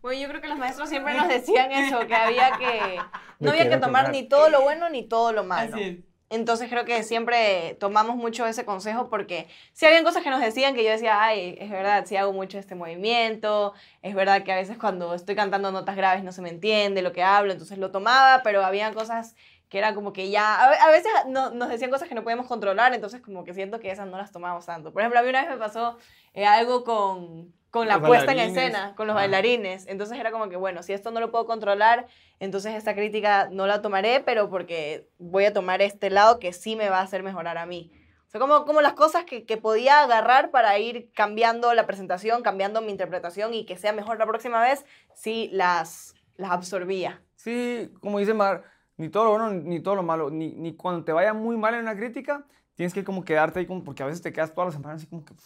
[0.00, 2.98] Bueno, yo creo que los maestros siempre nos decían eso, que había que...
[3.40, 5.74] No había que tomar ni todo lo bueno ni todo lo malo.
[5.74, 5.96] Así es.
[6.30, 10.74] Entonces creo que siempre tomamos mucho ese consejo porque si habían cosas que nos decían
[10.74, 14.56] que yo decía, ay, es verdad, si hago mucho este movimiento, es verdad que a
[14.56, 17.90] veces cuando estoy cantando notas graves no se me entiende lo que hablo, entonces lo
[17.90, 19.34] tomaba, pero había cosas
[19.72, 22.92] que era como que ya, a, veces no- nos decían cosas que no podíamos controlar,
[22.92, 24.92] entonces como que siento que esas no las tomábamos tanto.
[24.92, 25.96] Por ejemplo, a mí una vez me pasó
[26.34, 29.20] eh, algo con, con la Los puesta en escena, con los Ah.
[29.20, 32.06] bailarines, entonces era como que, bueno, si esto no lo puedo controlar,
[32.38, 36.76] entonces esta crítica no la tomaré, pero porque voy a tomar este lado que sí
[36.76, 37.90] me va a hacer mejorar a mí.
[38.26, 42.42] O sea, como, como las cosas que, que podía agarrar para ir cambiando la presentación,
[42.42, 47.22] cambiando mi interpretación y que sea mejor la próxima vez, sí las, las absorbía.
[47.36, 48.64] Sí, como dice Mar,
[49.02, 51.74] ni todo lo bueno ni todo lo malo, ni, ni cuando te vaya muy mal
[51.74, 54.68] en una crítica, tienes que como quedarte ahí, como, porque a veces te quedas todas
[54.68, 55.44] las semanas así como que "Uf,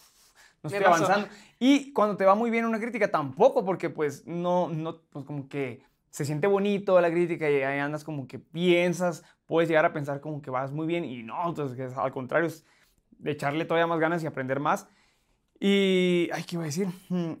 [0.63, 1.27] no estoy avanzando.
[1.59, 5.25] Y cuando te va muy bien en una crítica, tampoco, porque pues no, no, pues
[5.25, 9.85] como que se siente bonito la crítica y ahí andas como que piensas, puedes llegar
[9.85, 12.65] a pensar como que vas muy bien y no, entonces al contrario, es
[13.17, 14.87] de echarle todavía más ganas y aprender más.
[15.59, 16.87] Y, ay, ¿qué iba a decir?
[17.09, 17.33] Hmm.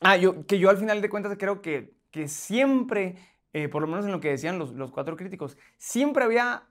[0.00, 3.16] Ah, yo, que yo al final de cuentas creo que, que siempre,
[3.52, 6.64] eh, por lo menos en lo que decían los, los cuatro críticos, siempre había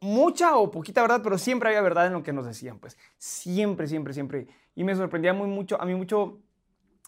[0.00, 2.96] mucha o poquita verdad, pero siempre había verdad en lo que nos decían, pues.
[3.16, 4.46] Siempre, siempre, siempre.
[4.74, 6.38] Y me sorprendía muy mucho, a mí mucho,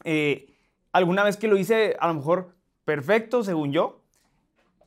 [0.04, 0.52] eh,
[0.92, 2.54] alguna vez que lo hice, a lo mejor
[2.84, 4.02] perfecto, según yo,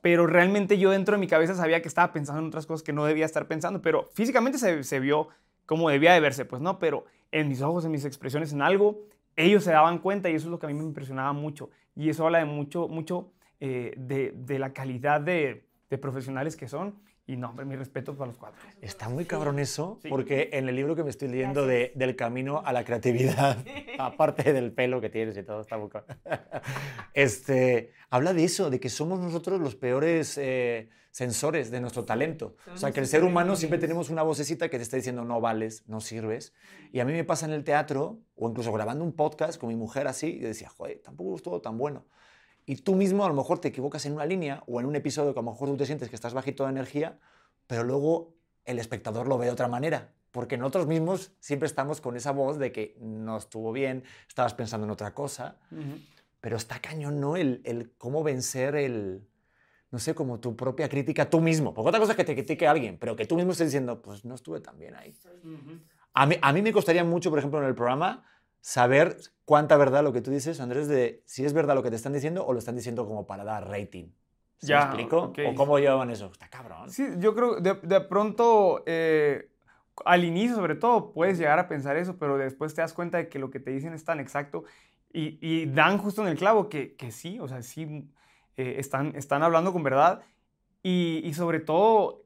[0.02, 2.92] pero realmente yo dentro de mi cabeza sabía que estaba pensando en otras cosas que
[2.92, 5.30] no debía estar pensando, pero físicamente se, se vio
[5.66, 9.00] como debía de verse, pues no, pero en mis ojos, en mis expresiones, en algo,
[9.38, 11.70] ellos se daban cuenta y eso es lo que a mí me impresionaba mucho.
[11.96, 13.32] Y eso habla de mucho, mucho
[13.66, 17.02] eh, de, de la calidad de, de profesionales que son.
[17.26, 18.60] Y no, hombre, mi respeto para los cuatro.
[18.82, 20.10] Está muy cabrón eso, Sí.
[20.10, 23.58] porque en el libro que me estoy leyendo de, del camino a la creatividad,
[23.98, 26.18] aparte del pelo que tienes y todo, está muy cabrón.
[27.14, 32.58] este, habla de eso, de que somos nosotros los peores eh, sensores de nuestro talento.
[32.74, 35.40] O sea, que el ser humano siempre tenemos una vocecita que te está diciendo no
[35.40, 36.54] vales, no sirves.
[36.92, 39.76] Y a mí me pasa en el teatro, o incluso grabando un podcast con mi
[39.76, 42.06] mujer así, y decía, joder, tampoco estuvo tan bueno.
[42.66, 45.34] Y tú mismo a lo mejor te equivocas en una línea o en un episodio
[45.34, 47.20] que a lo mejor tú te sientes que estás bajito de energía,
[47.68, 50.14] pero luego el espectador lo ve de otra manera.
[50.32, 54.86] Porque nosotros mismos siempre estamos con esa voz de que no estuvo bien, estabas pensando
[54.86, 55.58] en otra cosa.
[56.42, 57.38] Pero está cañón, ¿no?
[57.38, 59.28] El, el cómo vencer el,
[59.92, 61.74] no sé, como tu propia crítica tú mismo.
[61.74, 64.26] Porque otra cosa es que te critique alguien, pero que tú mismo estés diciendo, pues
[64.26, 65.16] no estuve tan bien ahí.
[66.14, 68.26] A mí, a mí me costaría mucho, por ejemplo, en el programa,
[68.64, 71.98] saber cuánta verdad lo que tú dices, Andrés, de si es verdad lo que te
[71.98, 74.12] están diciendo o lo están diciendo como para dar rating.
[74.58, 75.18] ¿Se Ya, me explico?
[75.24, 75.40] ok.
[75.48, 76.32] ¿O cómo llevaban eso?
[76.32, 76.90] Está cabrón.
[76.90, 79.50] Sí, yo creo de, de pronto, eh,
[80.06, 83.28] al inicio sobre todo, puedes llegar a pensar eso, pero después te das cuenta de
[83.28, 84.64] que lo que te dicen es tan exacto
[85.12, 88.10] y, y dan justo en el clavo que, que sí, o sea, sí,
[88.56, 90.22] eh, están, están hablando con verdad
[90.82, 92.23] y, y sobre todo,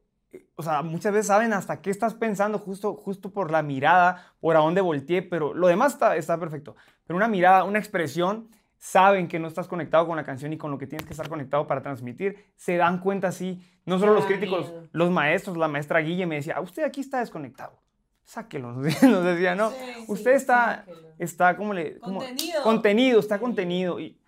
[0.55, 4.55] o sea, muchas veces saben hasta qué estás pensando justo, justo por la mirada, por
[4.55, 6.75] a dónde volteé, pero lo demás está, está perfecto.
[7.05, 10.69] Pero una mirada, una expresión, saben que no estás conectado con la canción y con
[10.71, 14.25] lo que tienes que estar conectado para transmitir, se dan cuenta así, no solo los
[14.25, 14.87] críticos, miedo.
[14.91, 17.79] los maestros, la maestra Guille me decía, "Ah, usted aquí está desconectado,
[18.23, 19.71] sáquelo, nos decía, no,
[20.07, 20.85] usted está,
[21.17, 21.97] está como le...
[21.99, 22.61] como- Contenido.
[22.63, 23.99] contenido, está contenido.
[23.99, 24.19] Y,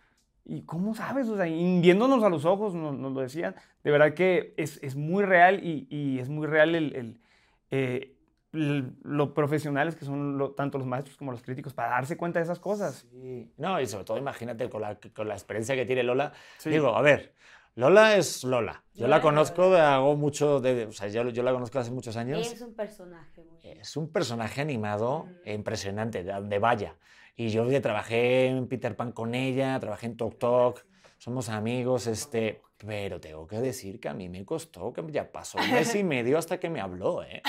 [0.52, 1.28] ¿Y cómo sabes?
[1.30, 3.56] O sea, viéndonos a los ojos, nos, nos lo decían.
[3.84, 7.22] De verdad que es, es muy real y, y es muy real el, el,
[7.70, 8.16] eh,
[8.54, 12.40] el- lo profesionales que son lo- tanto los maestros como los críticos para darse cuenta
[12.40, 13.06] de esas cosas.
[13.12, 13.52] Sí.
[13.58, 16.34] No, y sobre todo imagínate con la, con la experiencia que tiene Lola.
[16.58, 16.72] Sí.
[16.72, 17.36] Digo, a ver,
[17.76, 18.84] Lola es Lola.
[18.96, 22.52] Yo la conozco, hago mucho de, o sea, yo, yo la conozco hace muchos años.
[22.52, 26.96] Es un personaje muy Es un personaje animado e impresionante, de donde vaya.
[27.40, 30.86] Y yo que trabajé en Peter Pan con ella, trabajé en Tok Tok,
[31.18, 35.58] somos amigos, este, pero tengo que decir que a mí me costó, que ya pasó
[35.58, 37.42] un mes y medio hasta que me habló, ¿eh?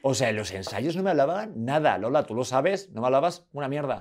[0.00, 1.98] O sea, en los ensayos no me hablaba nada.
[1.98, 4.00] Lola, tú lo sabes, no me hablabas una mierda.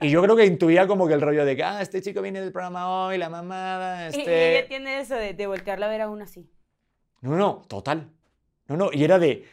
[0.00, 2.40] Y yo creo que intuía como que el rollo de que, ah, este chico viene
[2.40, 4.58] del programa hoy, la mamada, Y- Y este...
[4.58, 6.50] ella tiene eso de, de voltearla a ver a uno así.
[7.20, 8.10] No, no, total.
[8.66, 9.44] No, no, y era de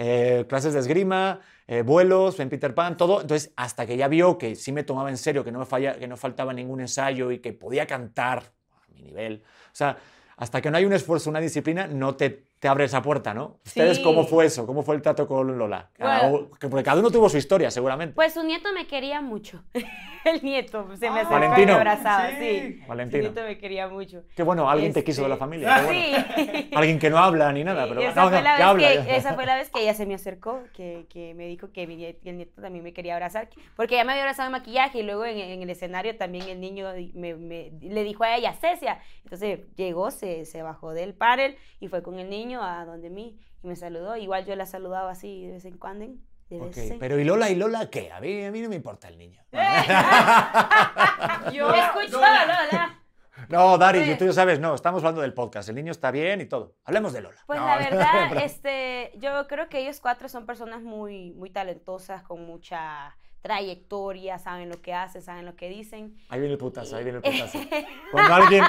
[0.00, 3.20] eh, clases de esgrima, eh, vuelos, en Peter Pan, todo.
[3.20, 5.98] Entonces, hasta que ya vio que sí me tomaba en serio, que no me falla,
[5.98, 9.42] que no faltaba ningún ensayo y que podía cantar a mi nivel.
[9.44, 9.98] O sea,
[10.36, 13.58] hasta que no hay un esfuerzo, una disciplina, no te te abre esa puerta, ¿no?
[13.64, 14.02] ¿Ustedes Sí.
[14.02, 14.66] cómo fue eso?
[14.66, 15.90] ¿Cómo fue el trato con Lola?
[15.94, 16.46] Cada Bueno.
[16.46, 18.14] u- porque cada uno tuvo su historia, seguramente.
[18.14, 19.62] Pues su nieto me quería mucho.
[20.24, 21.74] El nieto se me Ah, acercó y me Valentino.
[21.76, 22.36] abrazaba, Sí.
[22.40, 22.80] sí.
[22.88, 23.22] Valentino.
[23.28, 24.24] Su nieto me quería mucho.
[24.36, 25.82] Qué bueno, alguien te quiso de la Este, familia.
[25.84, 25.90] bueno.
[26.36, 26.70] Sí.
[26.74, 29.16] Alguien que no habla ni nada, pero esa, no, fue no, la que vez que,
[29.16, 32.04] esa fue la vez que ella se me acercó, que, que me dijo que, mi
[32.04, 35.24] el nieto también me quería abrazar, porque ella me había abrazado en maquillaje y luego
[35.24, 38.98] en, en el escenario también el niño me, me- le dijo a ella, Cecia.
[39.22, 43.38] Entonces llegó, se, se bajó del panel y fue con el niño a donde mí
[43.62, 44.16] y me saludó.
[44.16, 46.06] Igual yo la saludaba así de vez en cuando.
[46.48, 48.10] De en- pero ¿y Lola y Lola qué?
[48.10, 49.42] A mí, a mí no me importa el niño.
[51.52, 53.00] Yo, ¿Me escuchó, Lola?
[53.48, 55.68] No, Dari, tú ya sabes, no, estamos hablando del podcast.
[55.68, 56.74] El niño está bien y todo.
[56.84, 57.38] Hablemos de Lola.
[57.46, 62.22] Pues No, la verdad, este, yo creo que ellos cuatro son personas muy, muy talentosas,
[62.22, 66.16] con mucha trayectoria, saben lo que hacen, saben lo que dicen.
[66.28, 67.58] Ahí viene el putazo, ahí viene el putazo.
[68.12, 68.64] Cuando alguien.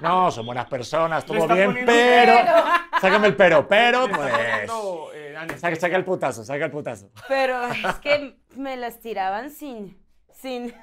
[0.00, 2.34] No, son buenas personas, todo bien, pero.
[2.34, 2.52] pero.
[3.00, 4.32] Sácame el pero, pero, pues.
[4.34, 4.66] eh,
[5.58, 7.10] Saca, saca el putazo, saca el putazo.
[7.28, 9.98] Pero es que me las tiraban sin,
[10.32, 10.74] sin,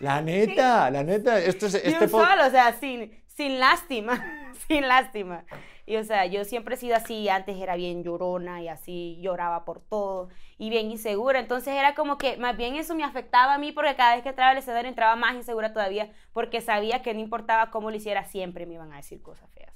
[0.00, 1.74] La neta, la neta, esto es.
[1.74, 5.44] Este un solo, o sea, sin, sin lástima, sin lástima.
[5.86, 9.64] Y o sea, yo siempre he sido así, antes era bien llorona y así lloraba
[9.64, 11.38] por todo y bien insegura.
[11.38, 14.30] Entonces era como que más bien eso me afectaba a mí porque cada vez que
[14.30, 18.24] entraba al escenario entraba más insegura todavía porque sabía que no importaba cómo lo hiciera,
[18.24, 19.72] siempre me iban a decir cosas feas.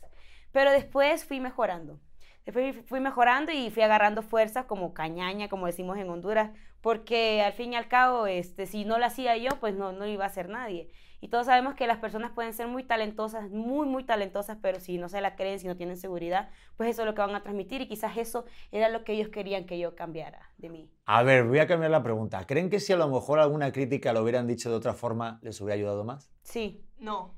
[0.52, 2.00] Pero después fui mejorando.
[2.44, 7.52] Después fui mejorando y fui agarrando fuerza como cañaña, como decimos en Honduras, porque al
[7.52, 10.30] fin y al cabo, este, si no lo hacía yo, pues no, no iba a
[10.30, 10.90] ser nadie.
[11.22, 14.96] Y todos sabemos que las personas pueden ser muy talentosas, muy, muy talentosas, pero si
[14.96, 17.42] no se la creen, si no tienen seguridad, pues eso es lo que van a
[17.42, 20.90] transmitir y quizás eso era lo que ellos querían que yo cambiara de mí.
[21.04, 22.46] A ver, voy a cambiar la pregunta.
[22.46, 25.60] ¿Creen que si a lo mejor alguna crítica lo hubieran dicho de otra forma, les
[25.60, 26.30] hubiera ayudado más?
[26.42, 27.34] Sí, no.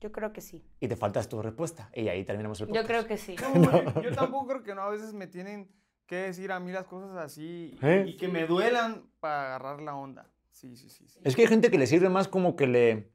[0.00, 0.64] yo creo que sí.
[0.80, 1.88] Y te faltas tu respuesta.
[1.94, 2.88] Y ahí terminamos el Yo podcast.
[2.88, 3.36] creo que sí.
[3.54, 5.70] No, yo, yo tampoco creo que no, a veces me tienen
[6.06, 8.04] que decir a mí las cosas así y- ¿Eh?
[8.08, 10.26] y que me duelan para agarrar la onda.
[10.50, 11.06] Sí, sí, sí.
[11.08, 11.20] sí.
[11.22, 13.12] Es que hay gente que le sirve más como que le,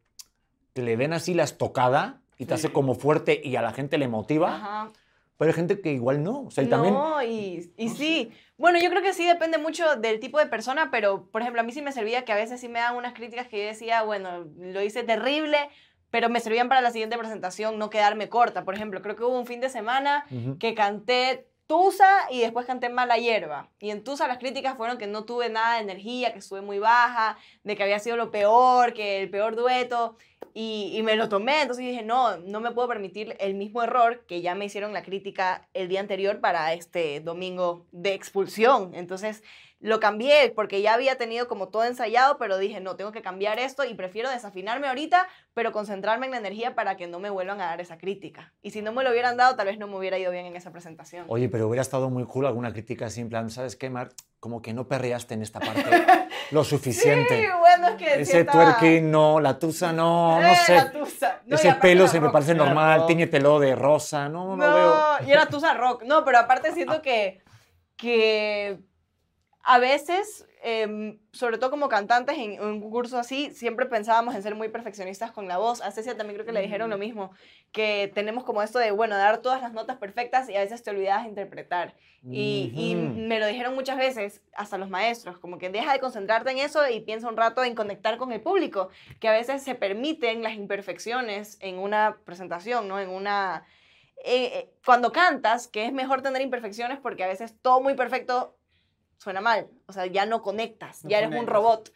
[0.76, 4.08] le den así la estocada y te hace como fuerte y a la gente le
[4.08, 4.56] motiva.
[4.56, 4.92] Ajá.
[5.38, 6.44] Pero hay gente que igual no.
[6.44, 6.94] O sea, y también.
[6.94, 8.32] No, y, y sí.
[8.58, 11.64] Bueno, yo creo que sí depende mucho del tipo de persona, pero por ejemplo, a
[11.64, 14.04] mí sí me servía que a veces sí me daban unas críticas que yo decía,
[14.04, 15.58] bueno, lo hice terrible,
[16.10, 18.64] pero me servían para la siguiente presentación no quedarme corta.
[18.64, 20.58] Por ejemplo, creo que hubo un fin de semana Ujú.
[20.58, 23.70] que canté Tusa y después canté Mala Hierba.
[23.80, 26.80] Y en Tusa las críticas fueron que no tuve nada de energía, que estuve muy
[26.80, 30.16] baja, de que había sido lo peor, que el peor dueto.
[30.58, 34.26] Y, y me lo tomé, entonces dije, no, no me puedo permitir el mismo error
[34.26, 38.96] que ya me hicieron la crítica el día anterior para este domingo de expulsión.
[38.96, 39.44] Entonces
[39.82, 43.60] lo cambié porque ya había tenido como todo ensayado, pero dije, no, tengo que cambiar
[43.60, 47.62] esto y prefiero desafinarme ahorita, pero concentrarme en la energía para que no me vuelvan
[47.62, 48.54] a dar esa crítica.
[48.62, 50.56] Y si no me lo hubieran dado, tal vez no me hubiera ido bien en
[50.56, 51.26] esa presentación.
[51.28, 54.10] Oye, pero hubiera estado muy cool alguna crítica así en plan, ¿sabes qué, Mar?
[54.40, 55.84] Como que no perreaste en esta parte
[56.52, 57.42] lo suficiente.
[57.42, 60.76] Sí, bueno, es que sí Ese estaba- twerking no, la tusa no, no Eh, sé.
[60.76, 61.42] la tusa.
[61.46, 62.34] No, Ese pelo se me rock.
[62.34, 64.74] parece normal, tíñetelo de rosa, no, no, No,
[65.20, 65.28] veo.
[65.28, 66.04] y era Tusa Rock.
[66.04, 67.44] No, pero aparte siento que,
[67.98, 68.80] que
[69.68, 74.44] a veces, em, sobre todo como cantantes en, en un concurso así, siempre pensábamos en
[74.44, 75.82] ser muy perfeccionistas con la voz.
[75.82, 77.32] A Cecia también creo que le dijeron lo mismo,
[77.72, 80.92] que tenemos como esto de, bueno, dar todas las notas perfectas y a veces te
[80.92, 81.96] olvidas de interpretar.
[82.32, 86.58] Y, me lo dijeron muchas veces, hasta los maestros, como que deja de concentrarte en
[86.58, 90.42] eso y piensa un rato en conectar con el público, que a veces se permiten
[90.42, 93.00] las imperfecciones en una presentación, ¿no?
[93.00, 93.66] En una...
[94.24, 98.56] eh, eh, cuando cantas, que es mejor tener imperfecciones porque a veces todo muy perfecto
[99.18, 101.92] suena mal, o sea, ya no conectas, No ya eres un robot.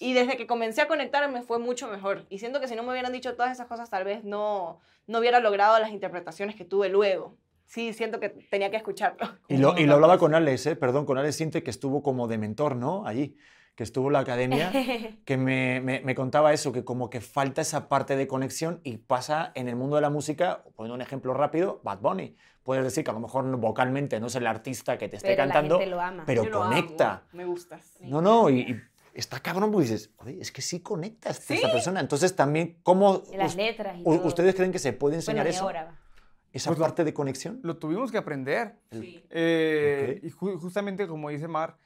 [0.00, 2.26] Y desde que comencé a conectar me fue mucho mejor.
[2.28, 5.18] Y siento que si no me hubieran dicho todas esas cosas, tal vez no, no
[5.18, 7.36] hubiera logrado las interpretaciones que tuve luego.
[7.66, 9.28] Sí, siento que tenía que escucharlo.
[9.48, 10.76] Y lo, y lo hablaba con Alex, ¿eh?
[10.76, 13.06] perdón, con Alex siente que estuvo como de mentor, ¿no?
[13.06, 13.36] Allí,
[13.78, 14.72] que estuvo en la academia,
[15.24, 18.96] que me, me- me contaba eso, que como que falta esa parte de conexión y
[18.96, 22.34] pasa en el mundo de la música, poniendo un ejemplo rápido, Bad Bunny.
[22.64, 25.46] Puedes decir que a lo mejor vocalmente no es el artista que te esté Pero
[25.46, 26.24] la cantando, gente lo ama.
[26.26, 27.22] pero Yo lo amo, conecta.
[27.32, 27.98] me gustas.
[28.00, 28.80] No, no, y, y
[29.14, 31.62] está cabrón porque dices, "Oye, es que sí conecta esta Sí.
[31.70, 32.00] persona.
[32.00, 34.26] Entonces también, ¿cómo las letras y todo.
[34.26, 35.62] ustedes creen que se puede Bueno, enseñar y eso?
[35.62, 35.96] ahora.
[36.52, 37.60] Esa Pues lo- parte de conexión.
[37.62, 38.74] Lo tuvimos que aprender.
[38.90, 39.22] Sí.
[39.30, 40.24] Eh, Ok.
[40.24, 41.76] Y ju- justamente como dice Mar,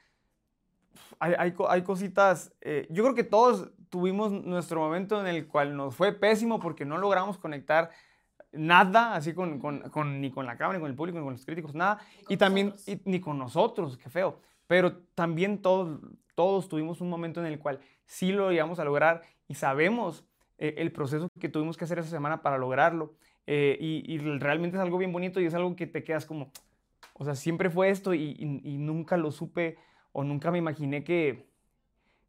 [1.19, 5.77] hay, hay, hay cositas, eh, yo creo que todos tuvimos nuestro momento en el cual
[5.77, 7.91] nos fue pésimo porque no logramos conectar
[8.53, 11.33] nada, así con, con- con- ni con la cámara, ni con el público, ni con
[11.35, 16.01] los críticos, nada, y también, y- ni con nosotros, qué feo, pero también todos,
[16.35, 20.25] todos tuvimos un momento en el cual sí lo íbamos a lograr y sabemos
[20.59, 23.15] eh, el proceso que tuvimos que hacer esa semana para lograrlo,
[23.47, 26.51] eh, y, y realmente es algo bien bonito y es algo que te quedas como,
[27.15, 29.77] O sea, siempre fue esto y, y- y nunca lo supe
[30.13, 31.49] o nunca me imaginé que,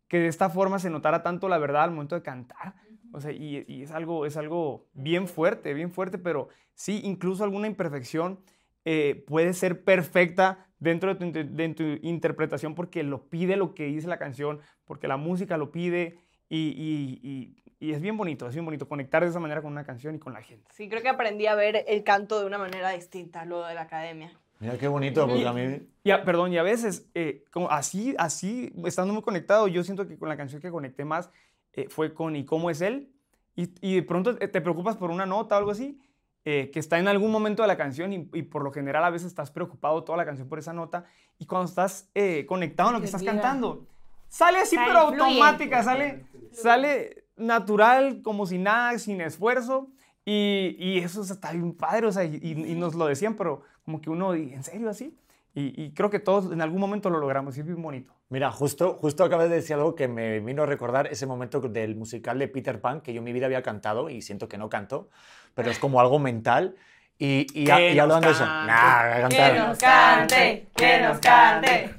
[0.08, 2.76] que de esta forma se notara tanto la verdad al momento de cantar.
[3.14, 7.68] O sea, y, es, algo, es algo bien fuerte, bien fuerte, pero sí, incluso alguna
[7.68, 8.40] imperfección
[8.86, 14.18] eh, puede ser perfecta dentro de tu, interpretación porque lo pide lo que dice la
[14.18, 16.20] canción, porque la música lo pide
[16.50, 17.56] y, y-
[17.92, 20.32] es bien bonito, es bien bonito conectar de esa manera con una canción y con
[20.32, 20.72] la gente.
[20.74, 23.82] Sí, creo que aprendí a ver el canto de una manera distinta luego de la
[23.82, 24.32] academia.
[24.60, 25.82] Mira qué bonito, porque a mí...
[26.04, 30.08] Y a- perdón, y a veces, eh, como así, así, estando muy conectado, yo siento
[30.08, 31.30] que con la canción que conecté más
[31.74, 33.10] eh, fue con ¿Y cómo es él?
[33.56, 36.00] Y, y de pronto eh, te preocupas por una nota o algo así,
[36.46, 39.10] eh, que está en algún momento de la canción y, y por lo general a
[39.10, 41.06] veces estás preocupado toda la canción por esa nota
[41.40, 43.34] y cuando estás eh, conectado en lo que estás olvida.
[43.34, 43.86] cantando,
[44.28, 45.22] sale así Sale, pero fluye.
[45.24, 49.88] automática, sale, sale natural, como si nada, sin esfuerzo.
[50.26, 54.10] Y, y eso está bien padre, o sea, y nos lo decían, pero como que
[54.10, 55.16] uno, "¿Y ¿en serio así?
[55.56, 58.12] Y, y creo que todos en algún momento lo logramos, y es bien bonito.
[58.30, 61.96] Mira, justo, justo acabas de decir algo que me vino a recordar ese momento del
[61.96, 64.70] musical de Peter Pan, que yo en mi vida había cantado y siento que no
[64.70, 65.10] canto,
[65.54, 66.76] pero es como algo mental.
[67.20, 71.94] Y, y, Que y hablando de eso, nah, Que nos cante, que nos cante.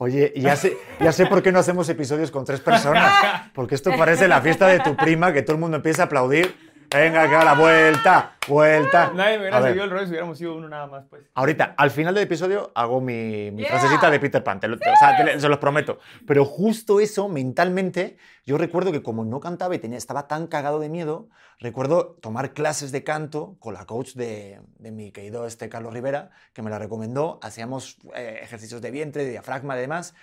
[0.00, 3.12] Oye, ya sé, ya sé por qué no hacemos episodios con tres personas,
[3.52, 6.56] porque esto parece la fiesta de tu prima, que todo el mundo empieza a aplaudir.
[6.90, 9.12] Venga, que a la vuelta, vuelta.
[9.14, 11.22] Nadie me hubiera seguido el rollo si hubiéramos sido uno nada más, pues.
[11.34, 13.70] Ahorita, al final del episodio, hago mi, mi Yeah.
[13.72, 15.98] frasecita de Peter Pan, te lo- o sea, te se los prometo.
[16.26, 20.80] Pero justo eso, mentalmente, yo recuerdo que como no cantaba y tenía, estaba tan cagado
[20.80, 25.68] de miedo, recuerdo tomar clases de canto con la coach de, de mi querido este
[25.68, 27.38] Carlos Rivera, que me la recomendó.
[27.42, 30.14] Hacíamos eh, ejercicios de vientre, de diafragma y demás.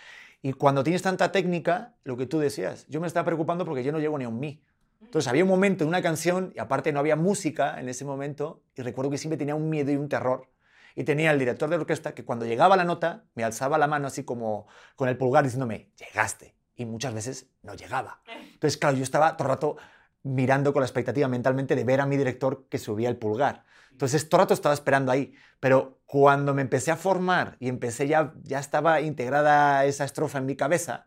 [0.41, 3.91] Y cuando tienes tanta técnica, lo que tú decías, yo me estaba preocupando porque yo
[3.91, 4.63] no llego ni a un mi.
[5.01, 8.63] Entonces había un momento en una canción y aparte no había música en ese momento
[8.75, 10.49] y recuerdo que siempre tenía un miedo y un terror.
[10.95, 14.07] Y tenía el director de orquesta que cuando llegaba la nota me alzaba la mano
[14.07, 16.55] así como con el pulgar diciéndome, llegaste.
[16.75, 18.21] Y muchas veces no llegaba.
[18.53, 19.77] Entonces, claro, yo estaba todo el rato
[20.23, 23.63] mirando con la expectativa mentalmente de ver a mi director que subía el pulgar.
[23.91, 25.33] Entonces, todo el rato estaba esperando ahí.
[25.59, 30.45] Pero cuando me empecé a formar y empecé ya, ya estaba integrada esa estrofa en
[30.45, 31.05] mi cabeza,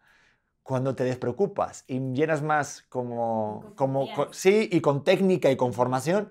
[0.68, 4.26] cuando te despreocupas y llenas más como, Con como confianza.
[4.26, 6.30] co- sí, y con técnica y con formación,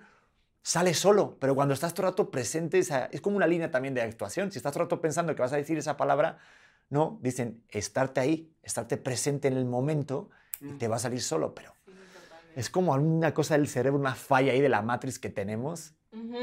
[0.61, 1.37] sale solo.
[1.39, 4.51] Pero cuando estás todo el rato presente, esa- es como una línea también de actuación.
[4.51, 6.37] Si estás todo el rato pensando que vas a decir esa palabra,
[6.91, 10.29] no, dicen estarte ahí, estarte presente en el momento
[10.61, 11.55] y te va a salir solo.
[11.55, 11.73] Pero
[12.55, 15.95] es como una cosa del cerebro, una falla ahí de la matriz que tenemos.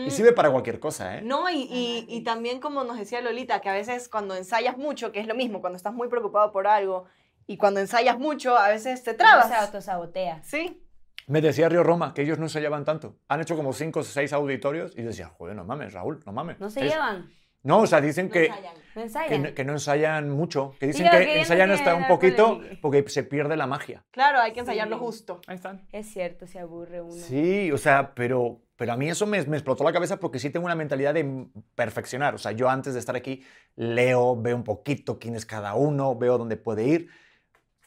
[0.04, 1.22] Y sirve para cualquier cosa, ¿eh?
[1.22, 5.12] No, y, y, y también como nos decía Lolita, que a veces cuando ensayas mucho,
[5.12, 7.04] que es lo mismo, cuando estás muy preocupado por algo,
[7.46, 9.50] y cuando ensayas mucho, a veces te Se trabas.
[9.52, 10.42] autosabotea.
[10.42, 10.80] Sí,
[11.26, 13.16] Me decía Río Roma que ellos no ensayaban tanto.
[13.28, 16.60] Han hecho como cinco o seis auditorios y decía, joder, no mames, Raúl, no mames.
[16.60, 17.30] No se Es- llevan,
[17.62, 18.54] No, o sea, dicen que, no
[18.92, 19.42] que, ensayan.
[19.42, 22.60] no, que no ensayan mucho, que dicen Digo, que que no ensayan hasta un poquito
[22.82, 24.04] porque se pierde la magia.
[24.10, 24.90] claro, hay que ensayar Sí.
[24.90, 25.40] lo justo.
[25.46, 25.86] Ahí están.
[25.92, 27.12] Es cierto, se aburre uno.
[27.14, 30.50] Sí, o sea, pero, pero a mí eso me, me explotó la cabeza porque sí
[30.50, 32.34] tengo una mentalidad de perfeccionar.
[32.34, 33.42] O sea, yo antes de estar aquí
[33.76, 37.08] leo, veo un poquito quién es cada uno, veo dónde puede ir,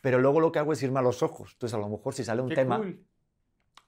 [0.08, 1.50] pero luego lo que hago es irme a los ojos.
[1.52, 3.04] Entonces, a lo mejor si sale un Qué tema, cool.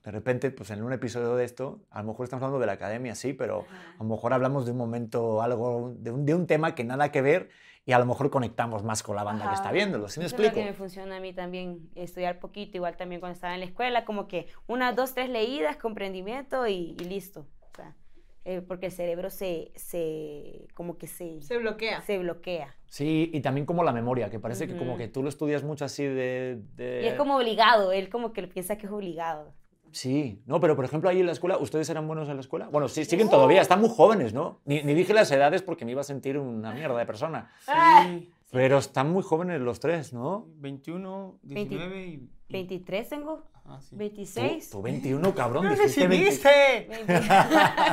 [0.04, 2.74] de repente, pues en un episodio de esto, a lo mejor estamos hablando de la
[2.74, 3.66] academia, sí, pero
[3.98, 7.10] a lo mejor hablamos de un momento, algo, de un, de un tema que nada
[7.14, 7.52] que ver
[7.86, 9.56] y a lo mejor conectamos más con la banda que Ajá.
[9.56, 10.10] está viéndolo.
[10.10, 10.62] ¿Sí me Eso es lo explico?
[10.66, 14.04] que me funciona a mí también, estudiar poquito, igual también cuando estaba en la escuela,
[14.04, 17.48] como que unas, dos, tres leídas, comprendimiento y, y listo.
[17.72, 17.96] O sea,
[18.44, 22.02] eh, porque el cerebro se, se, como que se, Se bloquea.
[22.02, 22.76] se bloquea.
[22.90, 25.86] Sí, y también como la memoria, que parece que como que tú lo estudias mucho
[25.86, 26.60] así de...
[26.76, 29.54] de- Y es como obligado, él como que piensa que es obligado.
[29.92, 32.68] Sí, no, pero por ejemplo ahí en la escuela, ¿ustedes eran buenos en la escuela?
[32.70, 34.60] Bueno, sí, siguen todavía, están muy jóvenes, ¿no?
[34.66, 37.52] Ni, ni dije las edades porque me iba a sentir una mierda de persona.
[37.62, 38.32] Sí.
[38.52, 40.48] Pero están muy jóvenes los tres, ¿no?
[40.58, 42.10] 21, 19 y...
[42.14, 43.92] y- 23 tengo, Ah, sí.
[43.92, 44.70] Tú, 26.
[44.72, 45.66] tú 21, cabrón.
[45.66, 46.26] ¡No dijiste 20.
[46.26, 46.88] decidiste!
[46.90, 47.30] 20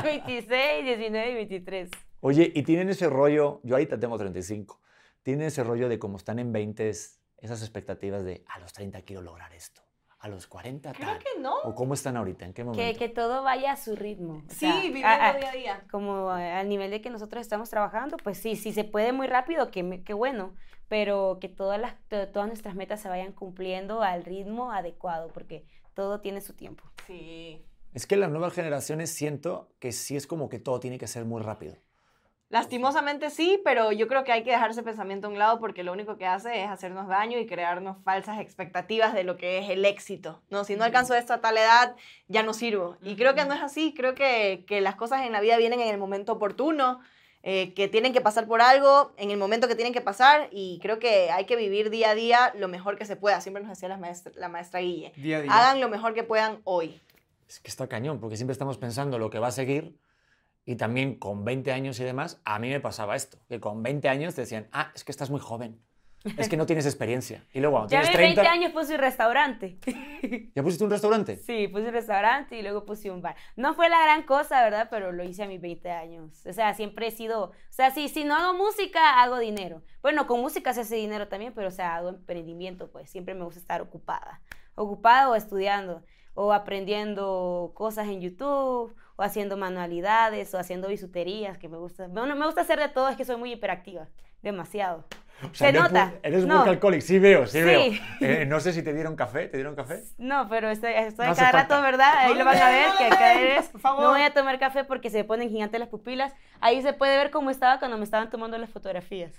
[0.02, 1.90] 26, 19 y 23.
[2.20, 4.80] Oye, y tienen ese rollo, yo ahorita tengo 35,
[5.26, 9.22] tienen ese rollo de como están en 20, esas expectativas de a los 30 quiero
[9.22, 9.82] lograr esto,
[10.20, 11.18] a los 40 Creo tal.
[11.18, 11.56] que no.
[11.64, 12.44] ¿O cómo están ahorita?
[12.44, 12.96] ¿En qué Que, momento?
[13.00, 14.44] que todo vaya a su ritmo.
[14.46, 15.84] o Sí, sea, viviendo a- a- día a día.
[15.90, 19.72] como al nivel de que nosotros estamos trabajando, pues sí, si se puede muy rápido,
[19.72, 20.54] qué me- qué bueno,
[20.86, 25.66] pero que todas, las, to- todas nuestras metas se vayan cumpliendo al ritmo adecuado, porque
[25.94, 26.84] todo tiene su tiempo.
[27.08, 27.66] Sí.
[27.94, 31.24] Es que las nuevas generaciones siento que sí es como que todo tiene que ser
[31.24, 31.74] muy rápido.
[32.48, 35.82] Lastimosamente sí, pero yo creo que hay que dejar ese pensamiento a un lado porque
[35.82, 39.68] lo único que hace es hacernos daño y crearnos falsas expectativas de lo que es
[39.68, 40.40] el éxito.
[40.48, 41.96] No, si no alcanzo esto a tal edad,
[42.28, 42.98] ya no sirvo.
[43.02, 43.94] Y creo que no es así.
[43.96, 47.00] Creo que, que las cosas en la vida vienen en el momento oportuno.
[47.48, 50.80] eh, que tienen que pasar por algo en el momento que tienen que pasar y
[50.82, 53.40] creo que hay que vivir día a día lo mejor que se pueda.
[53.40, 55.12] Siempre nos decía la maestra, la maestra Guille.
[55.14, 55.52] Día a día.
[55.52, 57.00] Hagan lo mejor que puedan hoy.
[57.48, 59.94] Es que está cañón, porque siempre estamos pensando lo que va a seguir
[60.66, 64.08] y también con 20 años y demás, a mí me pasaba esto, que con 20
[64.08, 65.80] años te decían, ah, es que estás muy joven,
[66.36, 67.44] es que no tienes experiencia.
[67.52, 68.42] Y luego cuando Ya a tienes mis 30...
[68.42, 69.78] 20 años puse un restaurante.
[70.54, 71.36] ¿Ya pusiste un restaurante?
[71.36, 73.36] Sí, puse un restaurante y luego puse un bar.
[73.54, 74.88] No fue la gran cosa, ¿verdad?
[74.90, 76.44] Pero lo hice a mis 20 años.
[76.44, 77.44] O sea, siempre he sido...
[77.44, 79.82] O sea, si, si no hago música, hago dinero.
[80.02, 83.44] Bueno, con música se hace dinero también, pero o sea, hago emprendimiento, pues siempre me
[83.44, 84.40] gusta estar ocupada.
[84.74, 86.02] Ocupada o estudiando,
[86.34, 92.06] o aprendiendo cosas en YouTube, o haciendo manualidades, o haciendo bisuterías, que me gusta.
[92.08, 94.06] Bueno, me gusta hacer de todo, es que soy muy hiperactiva.
[94.42, 95.04] Demasiado.
[95.42, 96.14] O sea, ¿Se eres nota?
[96.22, 96.64] Eres No.
[96.64, 97.64] workaholic, sí veo, sí, Sí.
[97.64, 97.92] veo.
[98.20, 100.02] Eh, no sé si te dieron café, ¿te dieron café?
[100.16, 101.74] No, pero estoy, estoy No cada falta.
[101.76, 102.12] rato, ¿verdad?
[102.16, 104.02] Ahí No, lo van a ver, que cada no, vez por favor.
[104.04, 106.32] no voy a tomar café porque se ponen gigantes las pupilas.
[106.60, 109.34] Ahí se puede ver cómo estaba cuando me estaban tomando las fotografías.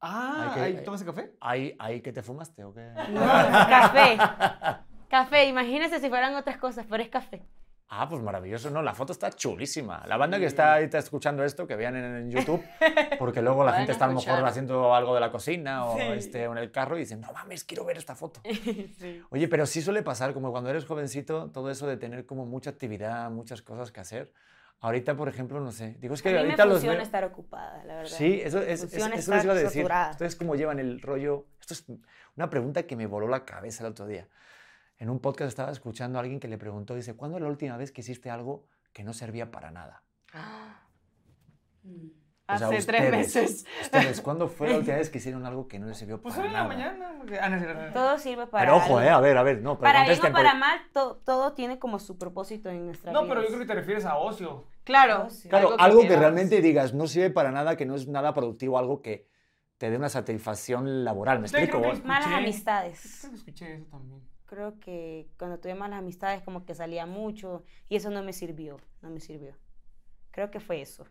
[0.00, 1.32] Ah, Hay que- ¿ahí ¿tomas café?
[1.40, 2.90] ¿Ahí, ahí que te fumaste o qué?
[3.10, 4.16] No, café.
[5.08, 7.42] Café, imagínense si fueran otras cosas, pero es café.
[7.88, 10.02] Ah, pues maravilloso, no, la foto está chulísima.
[10.06, 12.64] La banda que está ahí está escuchando esto, que vean en, en YouTube,
[13.18, 16.02] porque luego la gente está a lo mejor haciendo algo de la cocina o Sí.
[16.16, 18.40] este, en el carro y dicen, no mames, quiero ver esta foto.
[18.98, 19.22] Sí.
[19.30, 22.70] Oye, pero sí suele pasar, como cuando eres jovencito, todo eso de tener como mucha
[22.70, 24.32] actividad, muchas cosas que hacer.
[24.80, 27.02] Ahorita, por ejemplo, no sé, digo, es que a mí me ahorita los funciona veo-
[27.04, 28.10] estar ocupada, la verdad.
[28.16, 29.82] Sí, eso, es, Me es- eso les iba a decir.
[29.82, 30.10] saturada.
[30.10, 31.46] Ustedes cómo llevan el rollo.
[31.60, 31.84] Esto es
[32.36, 34.26] una pregunta que me voló la cabeza el otro día.
[34.98, 37.76] En un podcast estaba escuchando a alguien que le preguntó, dice, ¿cuándo es la última
[37.76, 40.02] vez que hiciste algo que no servía para nada?
[41.82, 42.08] Mm.
[42.46, 43.66] O sea, Hace tres ustedes, meses.
[43.80, 46.42] Ustedes, ¿cuándo fue la última vez que hicieron algo que no les sirvió Pues para
[46.42, 46.74] hoy en la nada?
[46.74, 47.38] mañana.
[47.40, 47.92] Ah, no, no.
[47.94, 49.00] Todo sirve para Pero ojo, algo.
[49.00, 51.54] eh, a ver, a ver, no, pero Para bien o para porque- mal, to- todo
[51.54, 53.30] tiene como su propósito en nuestra No, vida.
[53.30, 54.66] pero yo creo que te refieres a ocio.
[54.84, 55.30] Claro.
[55.30, 55.48] Sí.
[55.48, 56.20] Claro, algo que, quieras.
[56.20, 59.26] realmente digas no sirve para nada, que no es nada productivo, algo que
[59.78, 61.80] te dé una satisfacción laboral, ¿me explico?
[61.80, 63.20] que- Malas amistades.
[63.22, 64.20] Creo que escuché eso también.
[64.46, 68.78] Creo que cuando tuve malas amistades como que salía mucho y eso no me sirvió,
[69.02, 69.54] no me sirvió.
[70.30, 71.06] Creo que fue eso.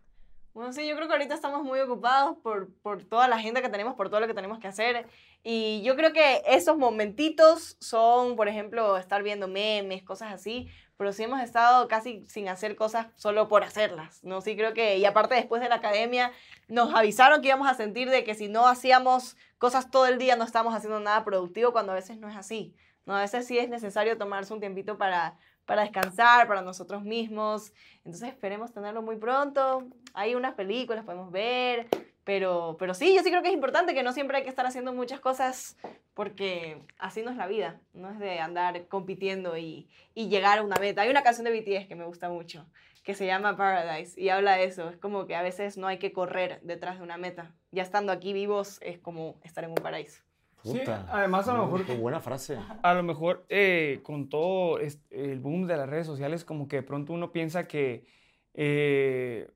[0.53, 3.69] Bueno, sí, yo creo que ahorita estamos muy ocupados por, por toda la agenda que
[3.69, 5.07] tenemos, por todo lo que tenemos que hacer.
[5.41, 10.69] Y yo creo que esos momentitos son, por ejemplo, estar viendo memes, cosas así.
[10.95, 14.23] Pero sí hemos estado casi sin hacer cosas solo por hacerlas.
[14.23, 14.41] ¿no?
[14.41, 16.31] Sí creo que, y aparte después de la academia,
[16.67, 20.35] nos avisaron que íbamos a sentir de que si no hacíamos cosas todo el día
[20.35, 22.75] no estábamos haciendo nada productivo, cuando a veces no es así.
[23.05, 23.15] ¿No?
[23.15, 27.73] A veces sí es necesario tomarse un tiempito para, para descansar, para nosotros mismos.
[28.05, 29.87] Entonces esperemos tenerlo muy pronto.
[30.13, 31.87] Hay unas películas, podemos ver.
[32.23, 34.65] Pero, pero sí, yo sí creo que es importante que no siempre hay que estar
[34.65, 35.75] haciendo muchas cosas
[36.13, 37.81] porque así no es la vida.
[37.93, 41.01] No es de andar compitiendo y, y llegar a una meta.
[41.01, 42.65] Hay una canción de BTS que me gusta mucho
[43.03, 44.89] que se llama Paradise y habla de eso.
[44.89, 47.53] Es como que a veces no hay que correr detrás de una meta.
[47.71, 50.23] Ya estando aquí vivos es como estar en un paraíso.
[50.63, 52.57] Sí, además a lo mejor- Qué buena frase.
[52.83, 56.83] A lo mejor eh, con todo el boom de las redes sociales, como que de
[56.83, 58.05] pronto uno piensa que,
[58.53, 59.49] eh,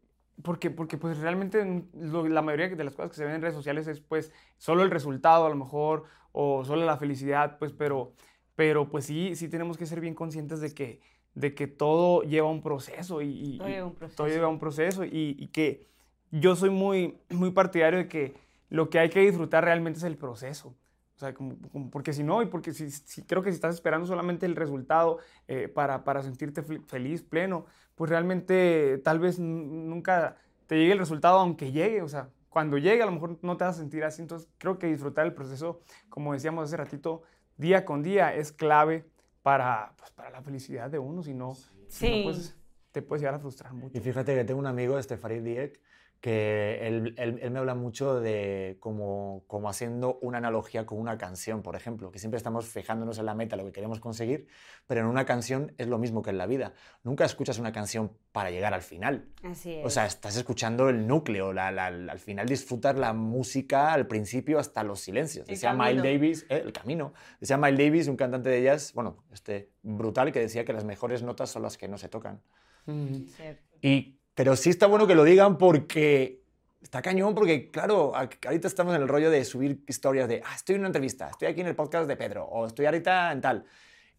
[0.43, 3.55] porque, porque pues realmente lo- la mayoría de las cosas que se ven en redes
[3.55, 8.13] sociales es pues solo el resultado a lo mejor, o solo la felicidad, pues, pero,
[8.55, 10.99] pero pues sí, sí tenemos que ser bien conscientes de que,
[11.33, 14.17] de que todo lleva un proceso y, y- Todo lleva un proceso.
[14.17, 15.85] todo lleva un proceso y, y que
[16.31, 18.35] yo soy muy, muy partidario de que
[18.69, 20.75] lo que hay que disfrutar realmente es el proceso.
[21.17, 23.73] O sea, como, como- porque si no, y porque si, si- creo que si estás
[23.73, 27.65] esperando solamente el resultado eh, para, para sentirte fel- feliz, pleno,
[27.95, 30.37] pues realmente tal vez nunca
[30.67, 32.03] te llegue el resultado aunque llegue.
[32.03, 34.21] O sea, cuando llegue a lo mejor no te vas a sentir así.
[34.21, 37.23] Entonces creo que disfrutar el proceso, como decíamos hace ratito,
[37.57, 39.09] día con día es clave
[39.41, 41.23] para, pues, para la felicidad de uno.
[41.23, 42.21] Si no, si no, Sí.
[42.25, 42.55] pues,
[42.91, 43.97] te puedes llegar a frustrar mucho.
[43.97, 45.79] Y fíjate que tengo un amigo, este Farid Diek,
[46.21, 51.17] que él, él- él me habla mucho de como, como haciendo una analogía con una
[51.17, 54.47] canción, por ejemplo, que siempre estamos fijándonos en la meta, lo que queremos conseguir,
[54.87, 56.73] pero en una canción es lo mismo que en la vida.
[57.03, 59.25] Nunca escuchas una canción para llegar al final.
[59.43, 59.85] Así es.
[59.85, 64.07] O sea, estás escuchando el núcleo, la- la- la- al final disfrutas la música al
[64.07, 65.47] principio hasta los silencios.
[65.47, 66.03] El Decía Miles.
[66.03, 67.13] Davis, eh, el camino.
[67.39, 71.21] Decía Miles Davis, un cantante de jazz, bueno, este, brutal, que decía que las mejores
[71.23, 72.41] notas son las que no se tocan.
[72.87, 73.25] Ujú.
[73.35, 73.77] Cierto.
[73.81, 76.43] Y, pero sí está bueno que lo digan porque
[76.79, 80.75] está cañón, porque claro, ahorita estamos en el rollo de subir historias de, ah, estoy
[80.75, 83.65] en una entrevista, estoy aquí en el podcast de Pedro, o estoy ahorita en tal.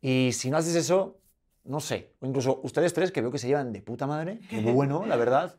[0.01, 1.21] Y si no haces eso,
[1.63, 4.61] no sé, o incluso ustedes tres que veo que se llevan de puta madre, qué
[4.61, 5.57] bueno, la verdad.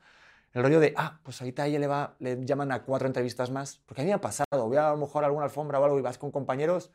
[0.51, 3.51] El rollo de, ah, pues ahorita a ella le, va, le llaman a cuatro entrevistas
[3.51, 5.79] más, porque a mí me ha pasado, voy a, a lo mejor a alguna alfombra
[5.79, 6.91] o algo y vas con compañeros,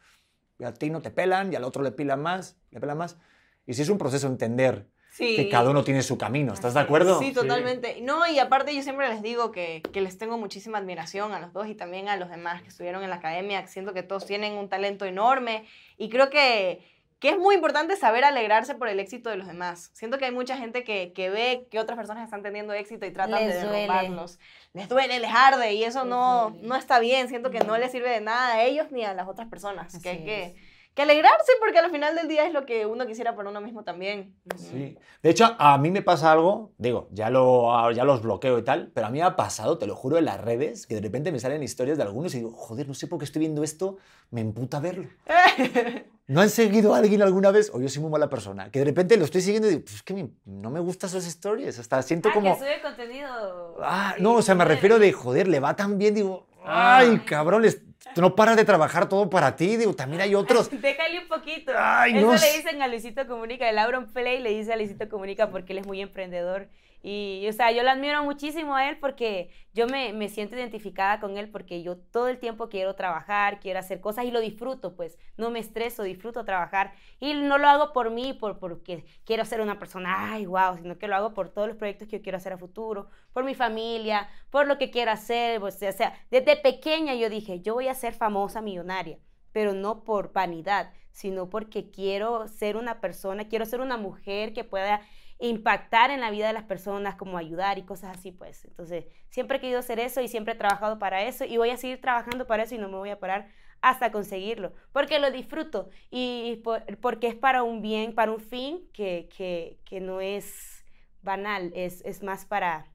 [0.59, 3.17] y a ti no te pelan, y al otro le pilan más, le pelan más.
[3.65, 4.87] Y sí es un proceso entender
[5.17, 5.37] Sí.
[5.37, 6.53] que cada uno tiene su camino.
[6.53, 7.21] ¿Estás de acuerdo?
[7.21, 7.99] Sí, totalmente.
[8.03, 11.53] No, y aparte yo siempre les digo que, que les tengo muchísima admiración a los
[11.53, 13.65] dos y también a los demás que estuvieron en la academia.
[13.69, 15.65] Siento que todos tienen un talento enorme
[15.99, 16.81] y creo que,
[17.21, 19.91] que es muy importante saber alegrarse por el éxito de los demás.
[19.93, 23.13] Siento que hay mucha gente que, que ve que otras personas están teniendo éxito y
[23.13, 23.73] tratan Les de duele.
[23.83, 24.41] derrumbarlos.
[24.73, 26.67] Les duele, les arde y eso Les no, duele.
[26.67, 27.29] no está bien.
[27.29, 29.97] Siento que no les sirve de nada a ellos ni a las otras personas.
[30.03, 30.55] Que hay Así que, es.
[30.95, 33.83] Que alegrarse porque al final del día es lo que uno quisiera para uno mismo
[33.83, 34.37] también.
[34.57, 34.97] Sí.
[35.23, 38.91] De hecho, a mí me pasa algo, digo, ya, lo, ya los bloqueo y tal,
[38.95, 41.33] pero a mí me ha pasado, te lo juro, en las redes, que de repente
[41.33, 43.97] me salen historias de algunos y digo, joder, no sé por qué estoy viendo esto,
[44.31, 45.09] me emputa verlo.
[46.27, 47.71] ¿No han seguido a alguien alguna vez?
[47.75, 49.97] O yo soy muy mala persona, que de repente lo estoy siguiendo y digo, pues
[49.97, 52.53] es que me- no me gustan esas stories, hasta siento Ah, como...
[52.55, 53.77] que sube contenido.
[53.83, 56.47] Ah, no, o sea, me refiero de, joder, le va tan bien, digo.
[56.65, 57.83] Ay, cabrón, les-
[58.17, 60.71] no paras de trabajar todo para ti, digo, también hay otros.
[60.81, 61.73] Déjale un poquito.
[61.77, 65.09] Ay, Eso no le dicen a Luisito Comunica, el Auron Play le dice a Luisito
[65.09, 66.69] Comunica porque él es muy emprendedor.
[67.07, 71.21] Y, o sea, yo lo admiro muchísimo a él porque yo me, me siento identificada
[71.21, 74.97] con él porque yo todo el tiempo quiero trabajar, quiero hacer cosas y lo disfruto,
[74.97, 75.19] pues.
[75.37, 76.95] No me estreso, disfruto trabajar.
[77.21, 80.97] Y no lo hago por mí, por, porque quiero ser una persona, ay, wow, sino
[80.97, 83.55] que lo hago por todos los proyectos que yo quiero hacer a futuro, por mi
[83.55, 85.61] familia, por lo que quiero hacer.
[85.61, 89.19] pues, o sea, desde pequeña yo dije, yo voy a ser famosa millonaria
[89.53, 94.65] pero no por vanidad, sino porque quiero ser una persona, quiero ser una mujer que
[94.65, 95.01] pueda
[95.39, 98.65] impactar en la vida de las personas, como ayudar y cosas así, pues.
[98.65, 101.77] Entonces, siempre he querido hacer eso y siempre he trabajado para eso y voy a
[101.77, 103.49] seguir trabajando para eso y no me voy a parar
[103.81, 108.89] hasta conseguirlo, porque lo disfruto y por- porque es para un bien, para un fin
[108.95, 110.85] que, que, que no es
[111.23, 112.87] banal, es, es más para,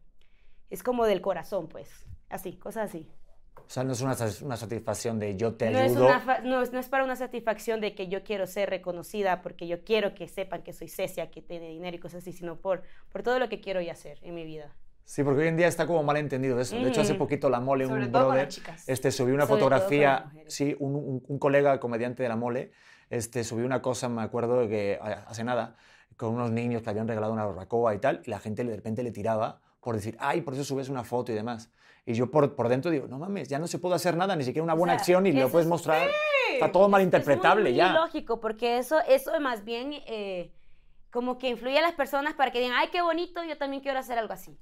[0.70, 3.10] es como del corazón, pues, así, cosas así.
[3.70, 6.08] O sea, no es una, una satisfacción de yo te No es, ayudo.
[6.08, 9.44] una fa- no, es, no es para una satisfacción de que yo quiero ser reconocida
[9.44, 12.56] porque yo quiero que sepan que soy Cecia, que tiene dinero y cosas así, sino
[12.60, 14.74] por, por todo lo que quiero ya hacer en mi vida.
[15.06, 16.76] Sí, porque hoy en día está como mal entendido eso.
[16.80, 18.50] De hecho, hace poquito la mole, Sobre un todo brother,
[18.88, 22.72] este, subió una Sobre fotografía, sí, un, un- un colega comediante de la mole,
[23.12, 25.76] este, subió una cosa, me acuerdo que a- hace nada,
[26.18, 29.04] con unos niños que habían regalado una barbacoa y tal, y la gente de repente
[29.04, 31.72] le tiraba por decir, ay, por eso subes una foto y demás.
[32.06, 34.44] Y yo por, por dentro digo, no mames, ya no se puede hacer nada, ni
[34.44, 36.08] siquiera una O buena sea, acción y lo puedes es- mostrar.
[36.54, 37.88] Está todo malinterpretable es muy, ya.
[37.92, 40.52] muy lógico, porque eso, eso más bien eh,
[41.12, 44.00] como que influye a las personas para que digan, ay, qué bonito, yo también quiero
[44.00, 44.58] hacer algo así.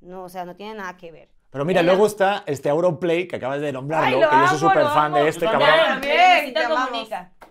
[0.00, 1.28] No, o sea, no tiene nada que ver.
[1.50, 4.84] Pero mira, luego está este Auronplay, que acabas de nombrarlo, Ay, que yo soy súper
[4.84, 5.16] fan amo.
[5.18, 5.70] de este Yo cabrón.
[5.86, 6.54] también.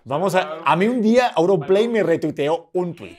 [0.04, 0.58] Vamos a.
[0.64, 3.18] A mí un día Auronplay me retuiteó un tweet.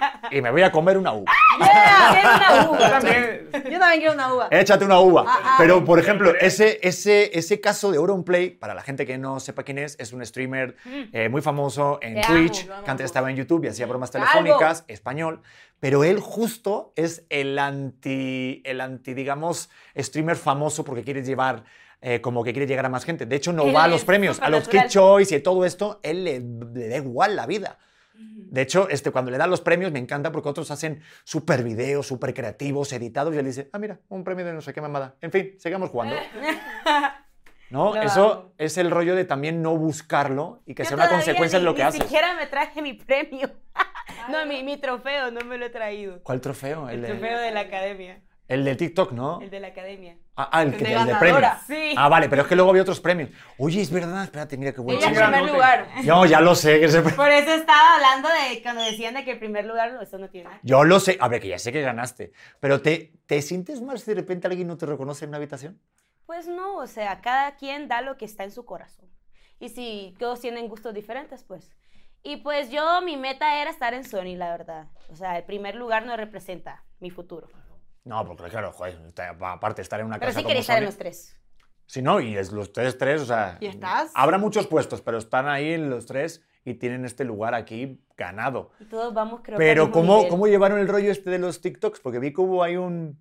[0.30, 1.30] y me voy a comer una uva.
[1.60, 2.90] Quiero una Yo uva.
[3.00, 3.48] también.
[3.52, 4.48] Yo también quiero una uva.
[4.50, 5.24] Échate una uva.
[5.26, 5.54] Ah, ah.
[5.58, 9.62] Pero, por ejemplo, ese, ese, ese caso de Auronplay, para la gente que no sepa
[9.62, 10.76] quién es, es un streamer
[11.12, 14.10] eh, muy famoso en Te Twitch, amo, que antes estaba en YouTube y hacía bromas
[14.10, 14.26] Calvo.
[14.26, 15.42] telefónicas, español.
[15.80, 21.64] Pero él justo es el anti, el anti, digamos, streamer famoso porque quiere llevar.
[22.02, 23.26] eh, como que quiere llegar a más gente.
[23.26, 24.86] De hecho, no Él va a los premios, a los Kid.
[24.88, 27.78] Choice y todo esto, él le, le da igual la vida.
[28.20, 32.06] De hecho, este, cuando le dan los premios me encanta porque otros hacen súper videos,
[32.06, 35.14] súper creativos, editados y él dice, ah, mira, un premio de no sé qué mamada.
[35.20, 36.16] En fin, sigamos jugando.
[37.70, 37.94] ¿No?
[37.94, 38.52] Lo Eso amo.
[38.58, 41.70] es el rollo de también no buscarlo y que Yo sea una consecuencia ni, de
[41.70, 42.02] lo que ni haces.
[42.02, 43.48] siquiera me traje mi premio.
[44.28, 46.20] no, mi, mi trofeo, no me lo he traído.
[46.24, 46.88] ¿Cuál trofeo?
[46.88, 48.20] El, trofeo de la academia.
[48.50, 49.40] El de TikTok, ¿no?
[49.40, 50.16] El de la academia.
[50.36, 51.60] Ah, ah, el, que, de el de ganadora.
[51.64, 51.90] premio.
[51.90, 51.94] Sí.
[51.96, 53.30] Ah, vale, pero es que luego había otros premios.
[53.58, 55.88] Oye, es verdad, espérate, mira qué buen Ella en primer lugar.
[56.04, 59.32] No, ya lo sé, que pre- Por eso estaba hablando de cuando decían de que
[59.32, 60.50] el primer lugar, no, eso no tiene.
[60.62, 61.16] Yo lo sé.
[61.20, 62.32] A ver, que ya sé que ganaste.
[62.60, 65.80] Pero ¿te, ¿te sientes mal si de repente alguien no te reconoce en una habitación?
[66.26, 69.08] Pues no, o sea, cada quien da lo que está en su corazón.
[69.58, 71.70] Y si todos tienen gustos diferentes, pues.
[72.22, 74.86] Y pues yo, mi meta era estar en Sony, la verdad.
[75.10, 77.48] O sea, el primer lugar no representa mi futuro.
[78.04, 78.98] No, porque claro, joder,
[79.40, 81.36] aparte estar en una Pero casa sí como quería estar en los tres.
[81.86, 83.58] Sí, no, y es los tres, tres, o sea...
[83.60, 84.12] ¿Y estás?
[84.14, 88.70] Habrá muchos puestos, pero están ahí los tres y tienen este lugar aquí ganado.
[88.78, 90.28] Y todos vamos, creo que Pero mismo ¿cómo.
[90.28, 91.98] ¿cómo llevaron el rollo este de los TikToks?
[92.00, 93.18] Porque vi que hubo ahí un...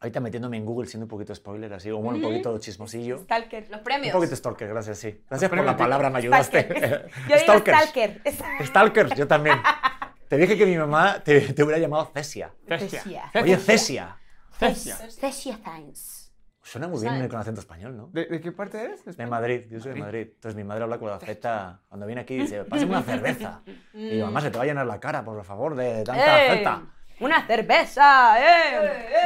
[0.00, 2.32] Ahorita metiéndome en Google, siendo un poquito spoiler, así, o bueno, un Ujú.
[2.32, 3.18] poquito chismosillo.
[3.18, 3.68] Stalker.
[3.68, 4.12] Los Un premios.
[4.16, 5.22] poquito stalker, gracias, sí.
[5.28, 6.62] Gracias por la palabra, me ayudaste.
[6.62, 7.10] Stalker.
[7.28, 7.78] Yo digo Stalkers.
[7.82, 8.66] stalker.
[8.66, 9.58] Stalkers, yo también.
[10.30, 12.54] Te dije que mi mamá te, te hubiera llamado Cesia.
[12.68, 13.32] Cecia.
[13.34, 14.16] Oye, Cesia.
[14.56, 14.94] Cecia.
[14.94, 16.32] Cecia Times.
[16.62, 18.10] Suena muy bien con acento español, ¿no?
[18.12, 19.04] ¿De, de qué parte eres?
[19.04, 20.28] De Madrid, yo soy de Madrid.
[20.32, 23.62] Entonces mi madre habla con la Z cuando viene aquí y dice, pásame una cerveza.
[23.92, 26.58] Y yo, mamá, se te va a llenar la cara, por favor, de tanta ¡Ey!
[26.58, 26.82] Z.
[27.18, 28.36] ¡Una cerveza!
[28.38, 28.78] ¡Eh!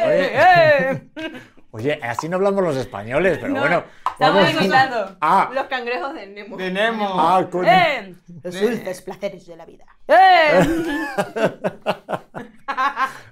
[0.07, 0.31] Oye.
[0.33, 1.41] ¡Eh!
[1.77, 3.83] Oye, así no hablamos los españoles, pero No, bueno.
[4.13, 6.57] Estamos imitando Ah, los cangrejos de Nemo.
[6.57, 7.17] De Nemo.
[7.19, 7.69] ah, coño.
[7.69, 8.15] ¡Eh!
[8.45, 9.85] Los dulces placeres de la vida.
[10.07, 10.61] ¡Eh!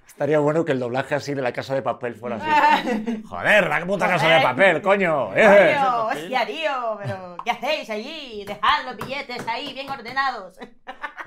[0.06, 3.22] Estaría bueno que el doblaje así de la casa de papel fuera así.
[3.28, 5.30] Joder, la puta casa de papel, coño.
[5.36, 5.76] eh.
[5.78, 8.44] Tío, hostia, tío, pero ¿qué hacéis allí?
[8.44, 10.58] Dejad los billetes ahí bien ordenados.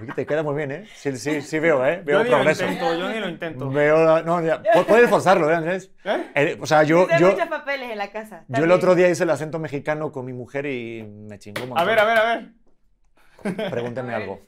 [0.02, 0.86] Oye, te queda muy bien, ¿eh?
[0.96, 2.02] Sí, sí, sí veo, ¿eh?
[2.04, 2.66] Veo Yo ni lo progreso.
[2.66, 3.70] intento, yo ni lo intento.
[3.70, 4.62] Veo la- No, ya.
[4.62, 5.92] pu- Puedes forzarlo, ¿eh, Andrés?
[6.04, 6.32] ¿Eh?
[6.36, 8.44] Eh, o sea, yo, Hice yo, muchos papeles en la casa.
[8.50, 11.84] yo el otro día hice el acento mexicano con mi mujer y me chingó A
[11.86, 13.70] ver, a ver, a ver.
[13.70, 14.42] Pregúntame algo.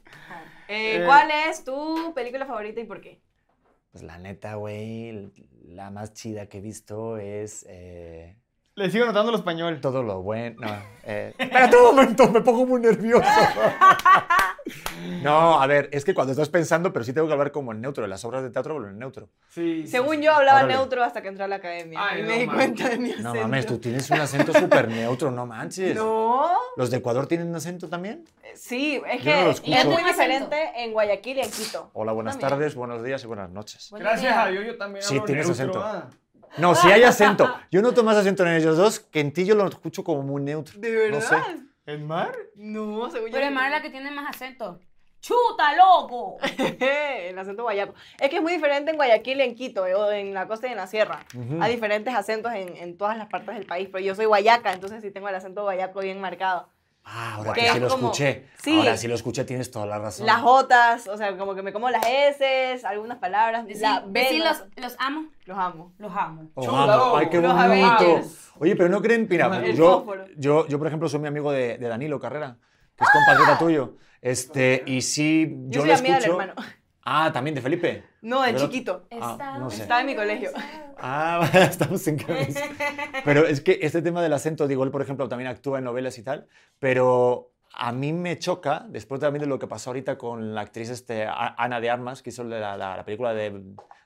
[0.67, 3.21] Eh, ¿Cuál es tu película favorita y por qué?
[3.91, 5.31] Pues la neta, güey,
[5.63, 8.35] la más chida que he visto es eh,
[8.75, 9.79] Le sigo notando lo español.
[9.79, 10.57] todo lo bueno.
[10.59, 10.75] No,
[11.05, 13.23] eh, espérate un momento, me pongo muy nervioso.
[15.23, 17.81] No, a ver, es que cuando estás pensando, pero sí tengo que hablar como en
[17.81, 18.03] neutro.
[18.03, 19.29] En las obras de teatro hablo en neutro.
[19.49, 19.83] Sí.
[19.83, 20.23] sí, Según sí.
[20.23, 20.73] yo hablaba Órale.
[20.75, 21.99] neutro hasta que entré a la academia.
[22.01, 22.55] Ay, y no me di mames.
[22.65, 23.33] cuenta de mi acento.
[23.33, 25.95] No mames, tú tienes un acento súper neutro, no manches.
[25.95, 26.49] No.
[26.75, 28.25] ¿Los de Ecuador tienen un acento también?
[28.55, 29.73] Sí, es Yo no que escucho.
[29.77, 31.89] es muy diferente en Guayaquil y en Quito.
[31.93, 32.49] Hola, buenas También.
[32.59, 33.89] tardes, buenos días y buenas noches.
[33.91, 34.45] Buenos Gracias días.
[34.45, 35.83] a Dios, yo también Sí, hablo tienes neutro, acento.
[35.83, 36.09] ah.
[36.57, 37.53] No, sí hay acento.
[37.71, 40.41] Yo noto más acento en ellos dos, que en ti yo lo escucho como muy
[40.41, 40.79] neutro.
[40.79, 41.19] ¿De verdad?
[41.19, 41.35] No sé.
[41.87, 42.31] ¿El mar?
[42.55, 43.33] No, según yo.
[43.33, 44.79] Pero es más la que tiene más acento.
[45.19, 46.37] ¡Chuta, loco!
[46.79, 47.95] el acento guayaco.
[48.19, 50.67] Es que es muy diferente en Guayaquil y en Quito, eh, o en la costa
[50.67, 51.25] y en la sierra.
[51.59, 55.01] Hay diferentes acentos en, en todas las partes del país, pero yo soy guayaca, entonces
[55.01, 56.69] sí tengo el acento guayaco bien marcado.
[57.03, 58.47] Ah, ahora Que que sí es lo como- escuché.
[58.61, 58.77] Sí.
[58.77, 60.25] Ahora sí lo escuché, tienes toda la razón.
[60.25, 63.65] Las Jotas, o sea, como que me como las S, algunas palabras.
[63.79, 65.93] la B, los, los amo, los amo.
[65.97, 66.49] los amo.
[66.53, 66.77] Oh, Chulo.
[66.77, 67.17] amo.
[67.17, 68.21] Ay, qué Los bonito.
[68.59, 70.05] Oye, pero no creen, mira, El yo,
[70.37, 72.57] yo, yo, por ejemplo, soy mi amigo de, de Danilo Carrera,
[72.95, 73.95] que es compatriota tuyo.
[74.21, 76.41] Este, y sí, yo, Yo, soy lo amiga del escucho.
[76.41, 76.61] hermano.
[77.09, 78.03] Ah, también de Felipe.
[78.21, 79.07] No, del chiquito.
[79.21, 79.83] Ah, no sé.
[79.83, 80.49] Estaba en mi colegio.
[80.97, 82.61] Ah, estamos en camisa.
[83.23, 86.17] Pero es que este tema del acento, digo, él, por ejemplo, también actúa en novelas
[86.17, 86.47] y tal,
[86.79, 90.89] pero a mí me choca, después también de lo que pasó ahorita con la actriz
[90.89, 93.51] este, Ana de Armas, que hizo la, la- la película de,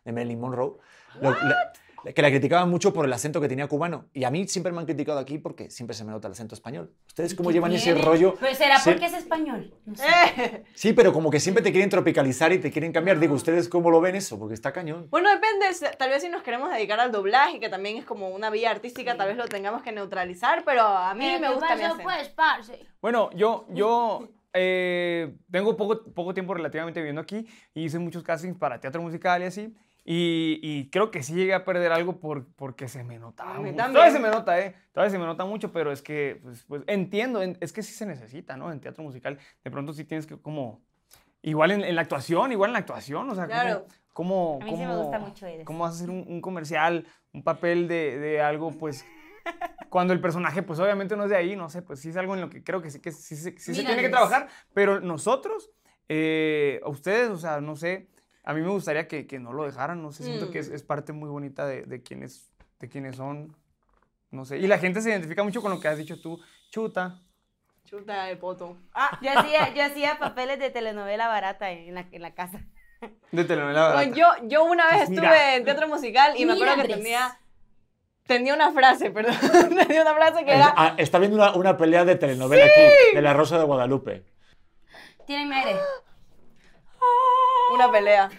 [0.06, 0.74] de Marilyn Monroe,
[1.22, 1.72] lo- la-
[2.16, 4.06] que la criticaban mucho por el acento que tenía cubano.
[4.14, 6.56] Y a mí siempre me han criticado aquí porque siempre se me nota el acento
[6.56, 6.92] español.
[7.08, 8.36] ¿Ustedes cómo ¿Qué llevan ese rollo?
[8.40, 8.90] Pues será Sí.
[8.92, 9.74] porque es español.
[9.86, 10.04] No sé.
[10.38, 13.20] Eh, Sí, pero como que siempre te quieren tropicalizar y te quieren cambiar.
[13.20, 14.40] Digo, ¿ustedes cómo lo ven eso?
[14.40, 15.08] Porque está cañón.
[15.12, 15.66] Bueno, depende,
[15.98, 19.16] tal vez si nos queremos dedicar al doblaje, que también es como una vía artística,
[19.16, 22.04] tal vez lo tengamos que neutralizar, pero a mí Pero me ¿qué gusta mi acento.
[22.04, 22.80] pues, parce?
[23.02, 28.58] Bueno, yo, yo eh, tengo poco, poco tiempo relativamente viviendo aquí y hice muchos castings
[28.58, 29.74] para teatro musical y así.
[30.04, 33.76] Y, y creo que sí llegué a perder algo por, porque se me notaba mucho.
[33.76, 34.76] Todavía se me nota, ¿eh?
[34.92, 37.94] Todavía se me nota mucho, pero es que, pues, pues, entiendo, en- es que sí
[37.94, 38.72] se necesita, ¿no?
[38.72, 40.82] En teatro musical, de pronto sí tienes que como...
[41.44, 43.86] Igual en, en la actuación, igual en la actuación, o sea, Claro.
[44.14, 44.60] cómo...
[44.62, 45.66] A mí sí me cómo- gusta mucho eso.
[45.66, 49.06] ¿Cómo hacer un, un comercial, un papel de, de algo, pues...
[49.90, 52.34] Cuando el personaje, pues obviamente no es de ahí, no sé, pues sí es algo
[52.36, 54.48] en lo que creo que sí, que sí, se- sí se Mira, tiene que trabajar,
[54.74, 55.70] pero nosotros,
[56.08, 58.08] eh, a ustedes, o sea, no sé,
[58.44, 60.52] a mí me gustaría que, que no lo dejaran, no sé, siento Mm.
[60.52, 63.56] que es, es parte muy bonita de, de, quienes, de quienes son,
[64.32, 66.40] no sé, y la gente se identifica mucho con lo que has dicho tú,
[66.70, 67.20] chuta.
[67.86, 68.78] Chuta de poto.
[68.94, 72.62] Ah, Yo hacía, yo hacía papeles de telenovela barata en la, en la casa.
[73.32, 73.96] De telenovela barata.
[73.98, 76.82] bueno, yo, yo una vez Pues estuve en teatro musical y me Mira, acuerdo que
[76.82, 76.98] Andrés.
[76.98, 77.40] tenía,
[78.28, 79.36] tenía una frase, perdón,
[79.88, 80.74] tenía una frase que era...
[80.78, 84.24] Ah, está viendo una, una pelea de telenovela aquí, de la Rosa de Guadalupe.
[85.26, 85.80] Tírenme aire.
[87.74, 88.30] Una pelea.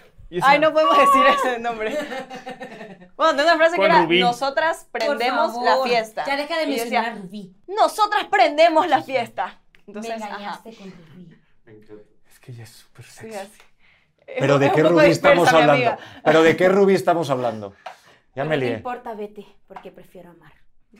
[0.42, 1.98] Ay, no podemos decir ese nombre.
[3.16, 4.20] Bueno, tenía una frase que Con era, Rubí.
[4.20, 6.24] nosotras prendemos Por la favor, fiesta.
[6.26, 7.56] Ya deja de Y yo mencionar decía, a Rubí.
[7.66, 9.60] nosotras prendemos la fiesta.
[9.86, 10.34] Entonces, Me ajá.
[10.36, 11.36] engañaste con Rubí.
[12.30, 13.36] Es que ella es súper Sí, sexy.
[13.36, 13.58] así.
[14.38, 15.12] Pero Es ¿de un qué poco Rubí dispersa,
[15.42, 15.72] estamos mi hablando?
[15.90, 15.98] amiga.
[16.24, 17.74] Pero ¿de qué Rubí estamos hablando?
[18.34, 18.72] Ya me No lié.
[18.76, 20.52] importa, vete, porque prefiero amar.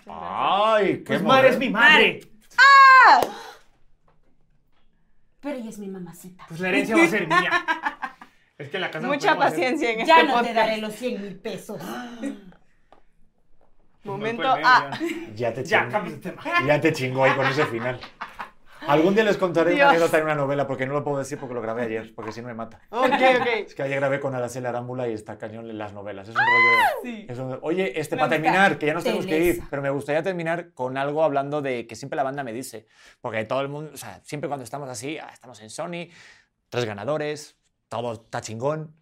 [0.07, 2.20] Ay, qué Pues madre es mi madre.
[5.41, 6.45] Pero ella es mi mamacita.
[6.47, 7.51] Pues la herencia va a ser mía.
[8.62, 10.54] Es que la casa no Mucha podemos hacer- paciencia en Ya este no te podcast.
[10.56, 11.80] daré los 100 mil pesos.
[14.04, 14.60] Momento No, A.
[14.60, 14.90] ya.
[15.34, 16.36] Ya te Ya, chingó.
[16.66, 18.00] Ya te chingó ahí con ese final.
[18.88, 19.82] Algún día les contaré Dios.
[19.82, 22.32] una anécdota en una novela, porque no lo puedo decir porque lo grabé ayer, porque
[22.32, 22.80] si no me mata.
[22.90, 23.46] Ok, ok.
[23.66, 26.28] Es que ayer grabé con Araceli Arámbula y está cañón en las novelas.
[26.28, 26.88] Es un rollo.
[27.04, 27.26] Sí.
[27.28, 29.90] es un- Oye, este, Me para terminar, que ya nos tenemos que ir, pero me
[29.90, 32.88] gustaría terminar con algo hablando de que siempre la banda me dice.
[33.20, 36.08] Porque todo el mundo, o sea, siempre cuando estamos así, ah, estamos en Sony,
[36.68, 37.56] tres ganadores,
[37.93, 38.95] todo está chingón,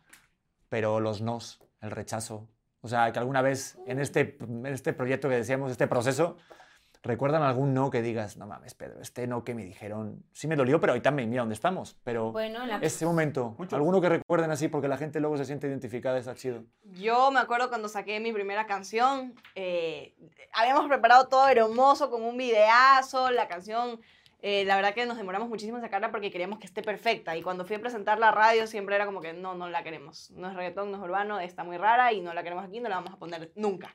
[0.68, 2.48] pero los nos, el rechazo.
[2.80, 6.36] O sea, que alguna vez en este, en este proyecto que decíamos, este proceso,
[7.02, 10.54] ¿Recuerdan algún no que digas, no mames, Pedro, este no que me dijeron, sí me
[10.54, 11.96] dolió, pero hoy también, mira dónde estamos?
[12.04, 13.72] Pero Bueno, la- ese momento, Muchos.
[13.72, 16.62] alguno que recuerden así porque la gente luego se siente identificada, está chido.
[16.82, 20.14] Yo me acuerdo cuando saqué mi primera canción, eh,
[20.52, 23.98] habíamos preparado todo hermoso con un videazo, la canción,
[24.42, 27.42] eh, la verdad que nos demoramos muchísimo en sacarla porque queríamos que esté perfecta y
[27.42, 30.48] cuando fui a presentar la radio siempre era como que no, no la queremos, no
[30.48, 32.96] es reggaetón, no es urbano, está muy rara y no la queremos aquí, no la
[32.96, 33.94] vamos a poner nunca.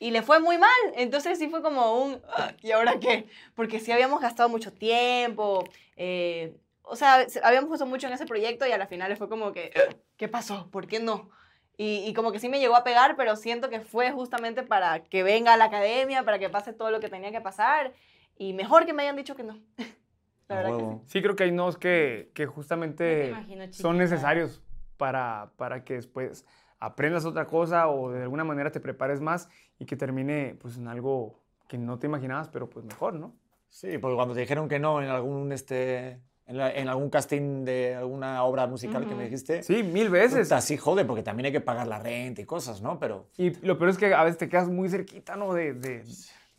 [0.00, 3.26] Y le fue muy mal, entonces sí fue como un, "Ah, ¿y ahora qué?
[3.56, 5.64] Porque sí habíamos gastado mucho tiempo,
[5.96, 9.28] eh, o sea, se- habíamos puesto mucho en ese proyecto y a la final fue
[9.28, 9.72] como que,
[10.16, 10.70] ¿qué pasó?
[10.70, 11.30] ¿Por qué no?
[11.76, 15.00] Y, y como que sí me llegó a pegar, pero siento que fue justamente para
[15.04, 17.92] que venga a la academia, para que pase todo lo que tenía que pasar.
[18.38, 19.60] Y mejor que me hayan dicho que no.
[20.48, 21.02] La verdad que huevo.
[21.06, 24.62] Sí, creo que hay nos que, que justamente imagino, son necesarios
[24.96, 26.46] para, para que después
[26.78, 30.88] aprendas otra cosa o de alguna manera te prepares más y que termine pues en
[30.88, 33.34] algo que no te imaginabas, pero pues mejor, ¿no?
[33.68, 37.66] Sí, porque cuando te dijeron que no en algún, este, en, la- en algún casting
[37.66, 40.48] de alguna obra musical que me dijiste, Sí, mil veces.
[40.48, 42.98] puta, sí jode, porque también hay que pagar la renta y cosas, ¿no?
[42.98, 45.52] Pero Y lo peor es que a veces te quedas muy cerquita, ¿no?
[45.52, 46.04] De, de,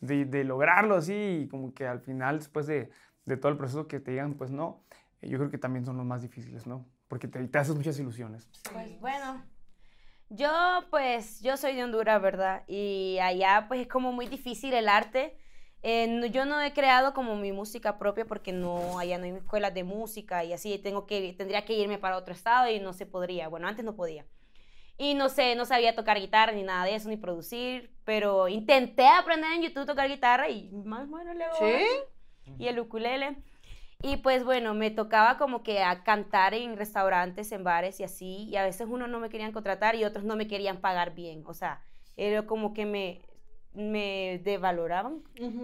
[0.00, 2.90] de, lograrlo así y como que al final, después de,
[3.24, 4.82] de todo el proceso que te digan, pues no,
[5.22, 6.86] yo creo que también son los más difíciles, ¿no?
[7.08, 8.48] Porque te, te haces muchas ilusiones.
[8.72, 9.44] Pues bueno,
[10.30, 10.48] yo
[10.90, 12.62] pues, yo soy de Honduras, ¿verdad?
[12.68, 15.36] Y allá pues es como muy difícil el arte.
[15.82, 19.30] Eh, no- yo no he creado como mi música propia porque no, allá no hay
[19.32, 22.92] escuelas de música y así tengo que, tendría que irme para otro estado y no
[22.92, 23.48] se podría.
[23.48, 24.26] Bueno, antes no podía.
[25.00, 29.06] Y no sé, no sabía tocar guitarra ni nada de eso, ni producir, pero intenté
[29.06, 32.54] aprender en YouTube a tocar guitarra y más bueno le hago ahora ¿Sí?
[32.58, 33.38] y el ukulele.
[34.02, 38.44] Y pues bueno, me tocaba como que a cantar en restaurantes, en bares y así,
[38.50, 41.44] y a veces unos no me querían contratar y otros no me querían pagar bien,
[41.46, 41.82] o sea,
[42.18, 43.22] era como que me,
[43.72, 45.22] me devaloraban.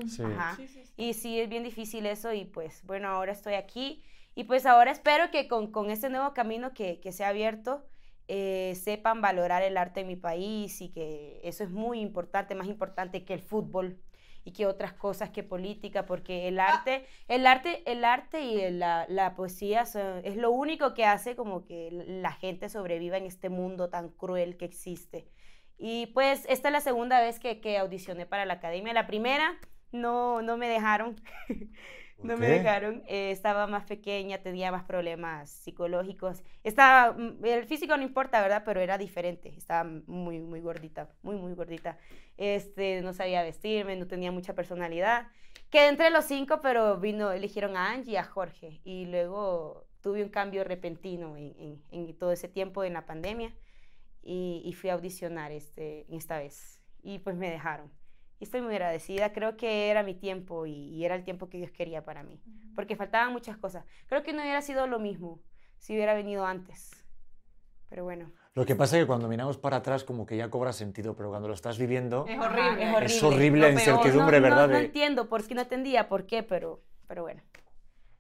[0.09, 0.23] Sí.
[0.23, 0.57] Ajá.
[0.57, 0.93] Sí, sí, sí.
[0.97, 4.03] Y sí, es bien difícil eso y pues bueno, ahora estoy aquí
[4.35, 7.85] y pues ahora espero que con, con este nuevo camino que, que se ha abierto
[8.29, 12.69] eh, sepan valorar el arte en mi país y que eso es muy importante, más
[12.69, 14.01] importante que el fútbol
[14.45, 19.05] y que otras cosas que política, porque el arte, el arte, el arte y la,
[19.09, 23.49] la poesía son- es lo único que hace como que la gente sobreviva en este
[23.49, 25.29] mundo tan cruel que existe.
[25.79, 28.93] Y pues esta es la segunda vez que, que audicioné para la academia.
[28.95, 29.59] La primera
[29.93, 31.17] no, no me dejaron.
[32.17, 33.03] ¿Por no me dejaron.
[33.07, 36.43] eh, estaba más pequeña, tenía más problemas psicológicos.
[36.65, 38.63] Estaba, mm, el físico no importa, ¿verdad?
[38.65, 39.55] Pero era diferente.
[39.57, 41.99] Estaba muy, muy gordita, muy, muy gordita.
[42.37, 45.29] Este, no sabía vestirme, no tenía mucha personalidad.
[45.71, 48.81] Quedé entre los cinco, pero vino, eligieron a Angie y a Jorge.
[48.85, 53.55] Y luego tuve un cambio repentino en, en- en todo ese tiempo en la pandemia.
[54.23, 56.81] Y, y fui a audicionar este, esta vez.
[57.03, 57.91] Y pues me dejaron.
[58.39, 59.33] Y estoy muy agradecida.
[59.33, 62.41] Creo que era mi tiempo y, y era el tiempo que Dios quería para mí.
[62.75, 63.85] Porque faltaban muchas cosas.
[64.07, 65.41] Creo que no hubiera sido lo mismo
[65.79, 67.05] si hubiera venido antes.
[67.89, 68.31] Pero bueno.
[68.55, 71.29] Lo que pasa es que cuando miramos para atrás como que ya cobra sentido, pero
[71.31, 72.83] cuando lo estás viviendo Es horrible.
[72.83, 73.05] es horrible.
[73.07, 74.67] es horrible la incertidumbre, no, ¿verdad?
[74.69, 77.43] No, no entiendo por qué, no entendía por qué, pero, pero bueno.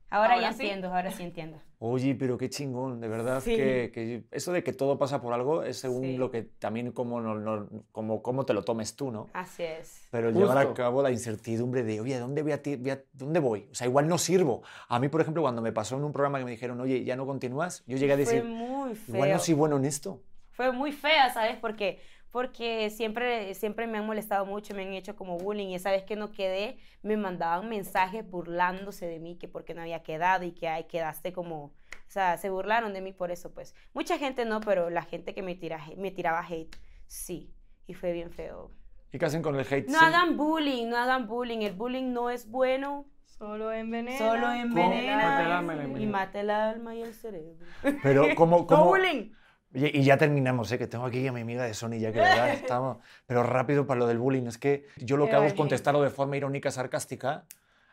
[0.08, 0.62] Ahora, Ahora ya sí.
[0.62, 1.58] entiendo, ahora sí entiendo.
[1.78, 3.56] Oye, pero qué chingón, de verdad Sí.
[3.56, 6.16] que, que eso de que todo pasa por algo es según Sí.
[6.16, 9.26] lo que también como, no, no- como, cómo te lo tomes tú, ¿no?
[9.32, 10.06] Así es.
[10.12, 10.74] Pero el llevar a Justo.
[10.74, 13.68] cabo la incertidumbre de, oye, ¿dónde voy, a ti- voy a- ¿dónde voy?
[13.70, 14.62] O sea, igual no sirvo.
[14.88, 17.16] A mí, por ejemplo, cuando me pasó en un programa que me dijeron, oye, ya
[17.16, 19.14] no continúas, yo llegué a Fue decir, muy feo.
[19.16, 20.22] igual no soy bueno en esto.
[20.52, 21.56] Fue muy fea, ¿sabes?
[21.60, 22.00] Porque,
[22.30, 25.68] porque siempre, siempre me han molestado mucho, me han hecho como bullying.
[25.68, 29.80] Y esa vez que no quedé, me mandaban mensajes burlándose de mí, que porque no
[29.82, 31.64] había quedado y que ay, quedaste como...
[31.64, 33.74] O sea, se burlaron de mí por eso, pues.
[33.92, 37.52] Mucha gente no, pero la gente que me, tira, me tiraba hate, sí.
[37.86, 38.70] Y fue bien feo.
[39.12, 39.88] ¿Y qué hacen con el hate?
[39.88, 40.04] No Sí.
[40.04, 41.60] hagan bullying, no hagan bullying.
[41.62, 43.06] El bullying no es bueno.
[43.24, 44.18] Solo envenena.
[44.18, 45.62] Solo envenena
[45.98, 47.66] y mata el alma y el cerebro.
[48.02, 49.32] Pero, ¿cómo, ¡No cómo, bullying!
[49.76, 50.78] Oye, y ya terminamos, ¿eh?
[50.78, 52.96] que tengo aquí a mi amiga de Sony ya que verdad estamos.
[53.26, 56.08] Pero rápido para lo del bullying, es que yo lo que hago es contestarlo de
[56.08, 57.44] forma irónica, sarcástica.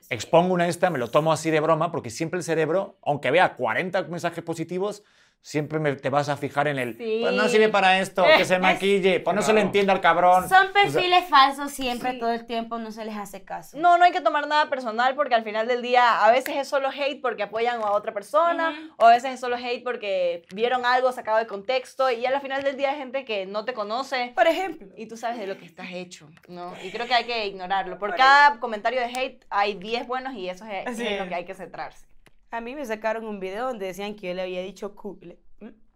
[0.10, 3.56] Expongo una esta, me lo tomo así de broma, porque siempre el cerebro, aunque vea
[3.56, 5.04] 40 mensajes positivos,
[5.46, 6.98] siempre me- te vas a fijar en el.
[6.98, 7.20] Sí.
[7.22, 9.68] Pues no sirve para esto, que se maquille, pues no se le Claro.
[9.68, 10.48] entiende al cabrón.
[10.48, 12.20] Son O sea, perfiles falsos siempre, Sí.
[12.20, 13.78] todo el tiempo, no se les hace caso.
[13.78, 16.68] No, no hay que tomar nada personal porque al final del día a veces es
[16.70, 20.86] solo hate porque apoyan a otra persona o a veces es solo hate porque vieron
[20.86, 24.32] algo sacado de contexto y al final del día hay gente que no te conoce
[24.34, 24.88] Por ejemplo.
[24.96, 26.74] y tú sabes de lo que estás hecho, ¿no?
[26.84, 28.00] Y creo que hay que ignorarlo.
[28.00, 31.44] Por cada comentario de hate hay 10 buenos y eso es, es lo que hay
[31.46, 32.06] que centrarse.
[32.54, 35.40] A mí me sacaron un video donde decían que yo le había dicho cool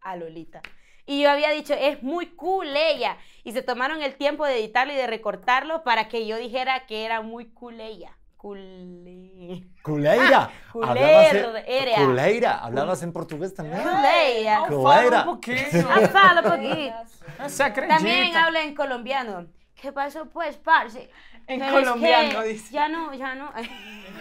[0.02, 0.64] a Lolita.
[1.06, 3.16] Y yo había dicho, es muy cool ella.
[3.44, 7.06] Y se tomaron el tiempo de editarlo y de recortarlo para que yo dijera que
[7.06, 8.18] era muy cool ella.
[8.38, 9.68] Cule...
[9.84, 10.50] Culeira.
[10.74, 11.96] Culer- Hablabas en- era.
[12.06, 12.58] Culeira.
[12.58, 13.84] ¿Hablabas en portugués también?
[13.84, 14.64] Culeia.
[14.68, 15.20] Culeira.
[15.20, 15.88] un poquito.
[15.88, 17.46] Ah, fala un poquito.
[17.46, 18.46] Esa También cremita.
[18.46, 19.46] habla en colombiano.
[19.80, 21.12] ¿Qué pasó pues, parce?
[21.46, 22.74] Es colombiano, que dice.
[22.74, 23.52] Ya no, ya no.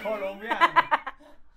[0.03, 0.59] Colombiano.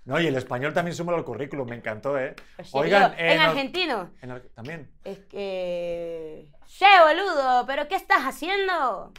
[0.10, 2.36] No, y el español también súmalo al currículum, me encantó, ¿eh?
[2.55, 4.10] Pues Oigan, en nos- argentino.
[4.22, 4.89] en ar- también.
[5.03, 6.49] Es que...
[6.66, 9.14] Che, boludo, ¿pero qué estás haciendo?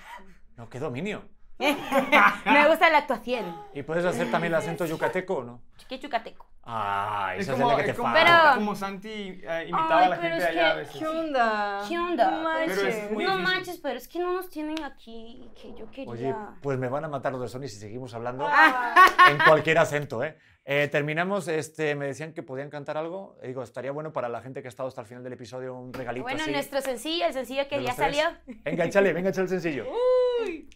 [0.56, 1.22] No, qué dominio.
[1.60, 3.54] Me gusta la actuación.
[3.74, 5.62] ¿Y puedes hacer también el acento yucateco o no?
[5.88, 6.46] Qué chucateco.
[6.64, 8.14] Ah, Es esa es, como, la que es te como-.
[8.14, 9.08] Pero- como Santi
[9.42, 10.96] eh, imitaba Ay, a la pero gente es allá a veces.
[10.98, 11.84] ¿Qué onda?
[11.88, 12.30] ¿Qué onda?
[12.30, 12.78] No manches.
[12.78, 16.10] Es no manches, pero es que no nos tienen aquí, que yo quería.
[16.10, 18.94] Oye, pues me van a matar los de Sony si seguimos hablando Ah.
[19.30, 20.38] en cualquier acento, ¿eh?
[20.66, 23.36] Eh, terminamos, este, me decían que podían cantar algo.
[23.42, 25.90] Digo, estaría bueno para la gente que ha estado hasta el final del episodio un
[25.92, 26.50] regalito bueno, así.
[26.52, 28.24] nuestro sencillo, el sencillo que ya salió.
[28.64, 29.86] Venga, échale, venga, échale el sencillo.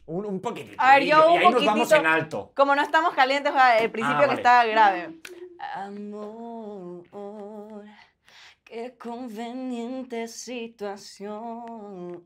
[0.07, 0.77] Un, un poquitito.
[0.79, 2.53] A ver, y- yo y un ahí nos vamos en alto.
[2.57, 4.41] Como no estamos calientes, el principio Ah, que vale.
[4.41, 5.21] está grave.
[5.75, 7.85] Amor,
[8.65, 12.25] qué conveniente situación.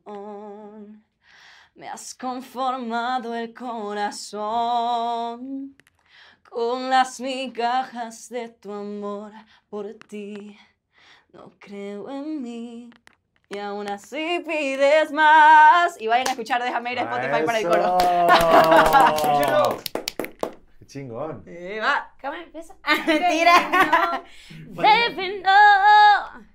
[1.75, 4.49] Me has conformado el corazón
[6.49, 9.31] con las migajas de tu amor
[9.69, 10.57] por ti.
[11.31, 12.89] No creo en mí.
[13.49, 15.99] Y aún así pides más.
[15.99, 17.97] Y vayan a escuchar Déjame ir a Spotify para el coro.
[20.79, 21.43] ¡Qué chingón!
[21.45, 22.13] Eh, va.
[22.21, 22.75] ¿Cómo empieza?
[22.83, 24.23] Ah, mentira.
[24.69, 26.49] Baby, no.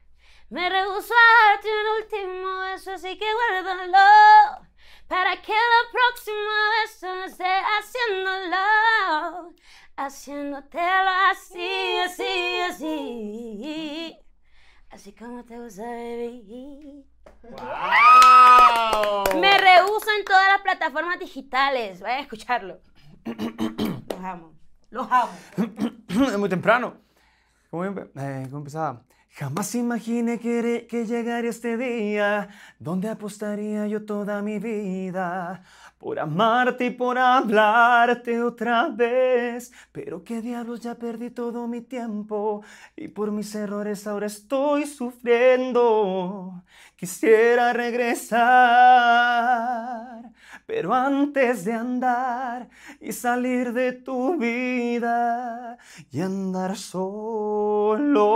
[0.51, 4.67] Me rehuso a darte un último beso, así que guárdalo.
[5.09, 8.64] Para que la próxima vez no esté haciéndolo.
[9.97, 14.19] Haciéndotelo así, así, así.
[14.91, 17.05] Así como te gusta, baby.
[17.43, 19.41] ¡Wow!
[19.41, 22.01] Me rehuso en todas las plataformas digitales.
[22.01, 22.81] Vayan a escucharlo.
[23.25, 24.53] Los amo.
[24.91, 25.33] Los amo.
[26.11, 26.95] Es muy temprano.
[27.71, 29.03] ¿Cómo, eh, cómo empezaba?
[29.31, 35.65] Jamás imaginé que, que llegaría este día donde apostaría yo toda mi vida
[36.05, 39.73] por amarte y por hablarte otra vez.
[39.91, 42.63] Pero qué diablos, ya perdí todo mi tiempo
[42.95, 46.63] y por mis errores ahora estoy sufriendo.
[46.95, 48.43] Quisiera regresar,
[50.67, 52.69] pero antes de andar
[53.01, 55.79] y salir de tu vida
[56.13, 58.31] y andar solo,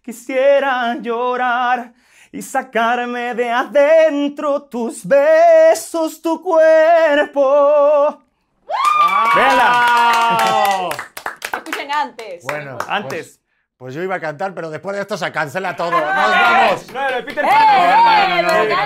[0.00, 1.92] quisiera llorar
[2.32, 8.22] y sacarme de adentro tus besos, tu cuerpo.
[9.36, 10.88] ¡Vela!
[11.52, 12.42] Escuchen antes.
[12.44, 13.38] Bueno, Antes.
[13.38, 13.40] Pues,
[13.76, 15.90] pues yo iba a cantar, pero después de esto se cancela todo.
[15.90, 16.92] ¡Nos vamos!
[16.92, 17.48] No, lo de Peter ¡Eh!
[17.48, 18.28] Pan.
[18.36, 18.84] ¡Me no, no, no, no,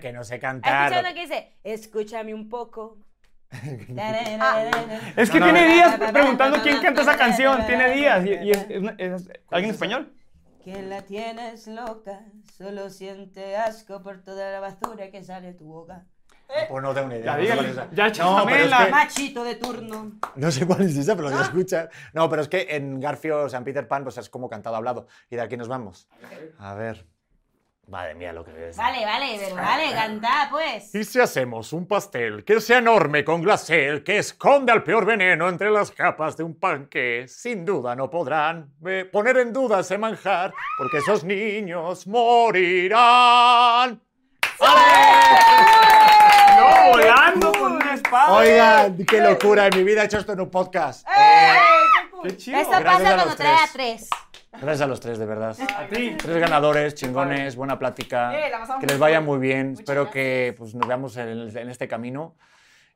[0.00, 0.84] Que no sé, no cantar.
[0.92, 2.96] Escuchando que dice, escúchame un poco.
[5.16, 5.74] Es que No, no, tiene no.
[5.74, 7.66] días preguntando quién canta esa canción.
[7.66, 8.24] Tiene días.
[8.24, 10.10] Y, y es, es una- es- ¿Alguien español?
[10.64, 12.20] Que la tienes loca,
[12.56, 16.06] solo siente asco por toda la basura que sale de tu boca.
[16.68, 17.24] Pues no tengo ni idea.
[17.24, 17.88] Ya no sé dígale, cuál es esa.
[17.94, 18.46] ya no, chámela.
[18.46, 20.12] pero es que- Machito de turno.
[20.36, 21.88] no sé cuál es esa, pero la escuchas.
[22.12, 25.06] No, pero es que en Garfio, en Peter Pan, pues es como cantado hablado.
[25.30, 26.08] Y de aquí nos vamos.
[26.58, 27.06] A ver.
[27.92, 28.76] Madre mía, lo que es.
[28.78, 30.94] Vale, vale, pero vale, cantá pues.
[30.94, 35.46] ¿Y si hacemos un pastel que sea enorme con glacé, que esconde al peor veneno
[35.46, 39.80] entre las capas de un pan que sin duda no podrán eh, poner en duda
[39.80, 44.00] ese manjar, porque esos niños morirán?
[46.56, 48.32] No, volando con una espada.
[48.32, 51.06] Oigan, qué locura, en mi vida he hecho esto en un podcast.
[52.22, 52.58] Qué chido.
[52.58, 54.08] Esto gracias pasa cuando trae a tres.
[54.52, 55.56] Gracias a los tres, de verdad.
[55.76, 56.14] A ti.
[56.18, 58.38] Tres ganadores, chingones, buena plática.
[58.38, 59.72] Eh, la que les vaya muy bien.
[59.78, 62.36] Espero que pues, nos veamos en, en este camino.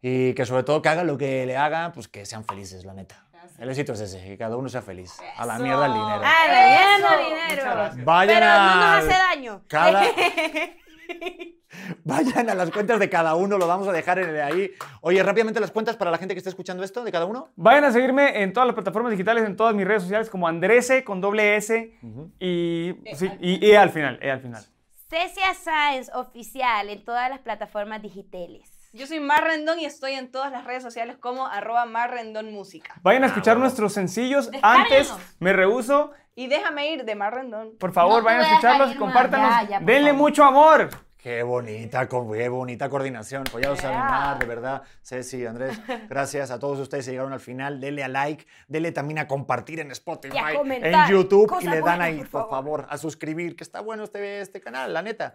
[0.02, 2.92] Y que sobre todo que haga lo que le haga, pues que sean felices, la
[2.92, 3.24] neta.
[3.58, 5.14] El éxito es ese, que cada uno sea feliz.
[5.36, 5.62] A la Eso.
[5.64, 6.20] mierda el dinero.
[6.22, 7.18] ¡Ah, relleno Eso.
[7.24, 7.48] dinero!
[7.48, 8.04] Muchas gracias.
[8.04, 8.66] Vayan Pero no a
[9.00, 9.62] nos hace daño.
[9.66, 10.02] cada
[12.04, 14.70] Vayan a las cuentas de cada uno, lo vamos a dejar en ahí.
[15.00, 17.50] Oye, rápidamente las cuentas para la gente que esté escuchando esto de cada uno.
[17.56, 21.04] Vayan a seguirme en todas las plataformas digitales, en todas mis redes sociales, como Andrese
[21.04, 21.92] con doble S
[22.38, 24.18] y, sí, y E al final.
[24.22, 24.64] E al final.
[25.08, 28.72] Cecia Science oficial en todas las plataformas digitales.
[28.92, 32.50] Yo soy Mar Rendón y estoy en todas las redes sociales como arroba Mar Rendón
[32.52, 32.94] Música.
[33.02, 33.64] Vayan a Ah, escuchar bueno.
[33.66, 34.50] nuestros sencillos.
[34.62, 36.12] Antes me rehuso.
[36.34, 37.76] Y déjame ir de Mar Rendón.
[37.78, 38.98] Por favor, No vayan a escucharlos, ir más.
[39.04, 39.50] compártanos.
[39.50, 40.14] Ya, ya, Denle favor.
[40.22, 40.88] mucho amor.
[41.16, 43.44] Qué bonita, qué bonita coordinación.
[43.50, 44.82] Pues ya lo saben más, de verdad.
[45.02, 45.76] Ceci, Andrés,
[46.08, 47.80] gracias a todos ustedes que llegaron al final.
[47.80, 52.18] Dele a like, dele también a compartir en Spotify, en YouTube y le dan ahí,
[52.18, 52.80] por por favor.
[52.82, 55.34] favor, a suscribir, que está bueno este, este canal, la neta.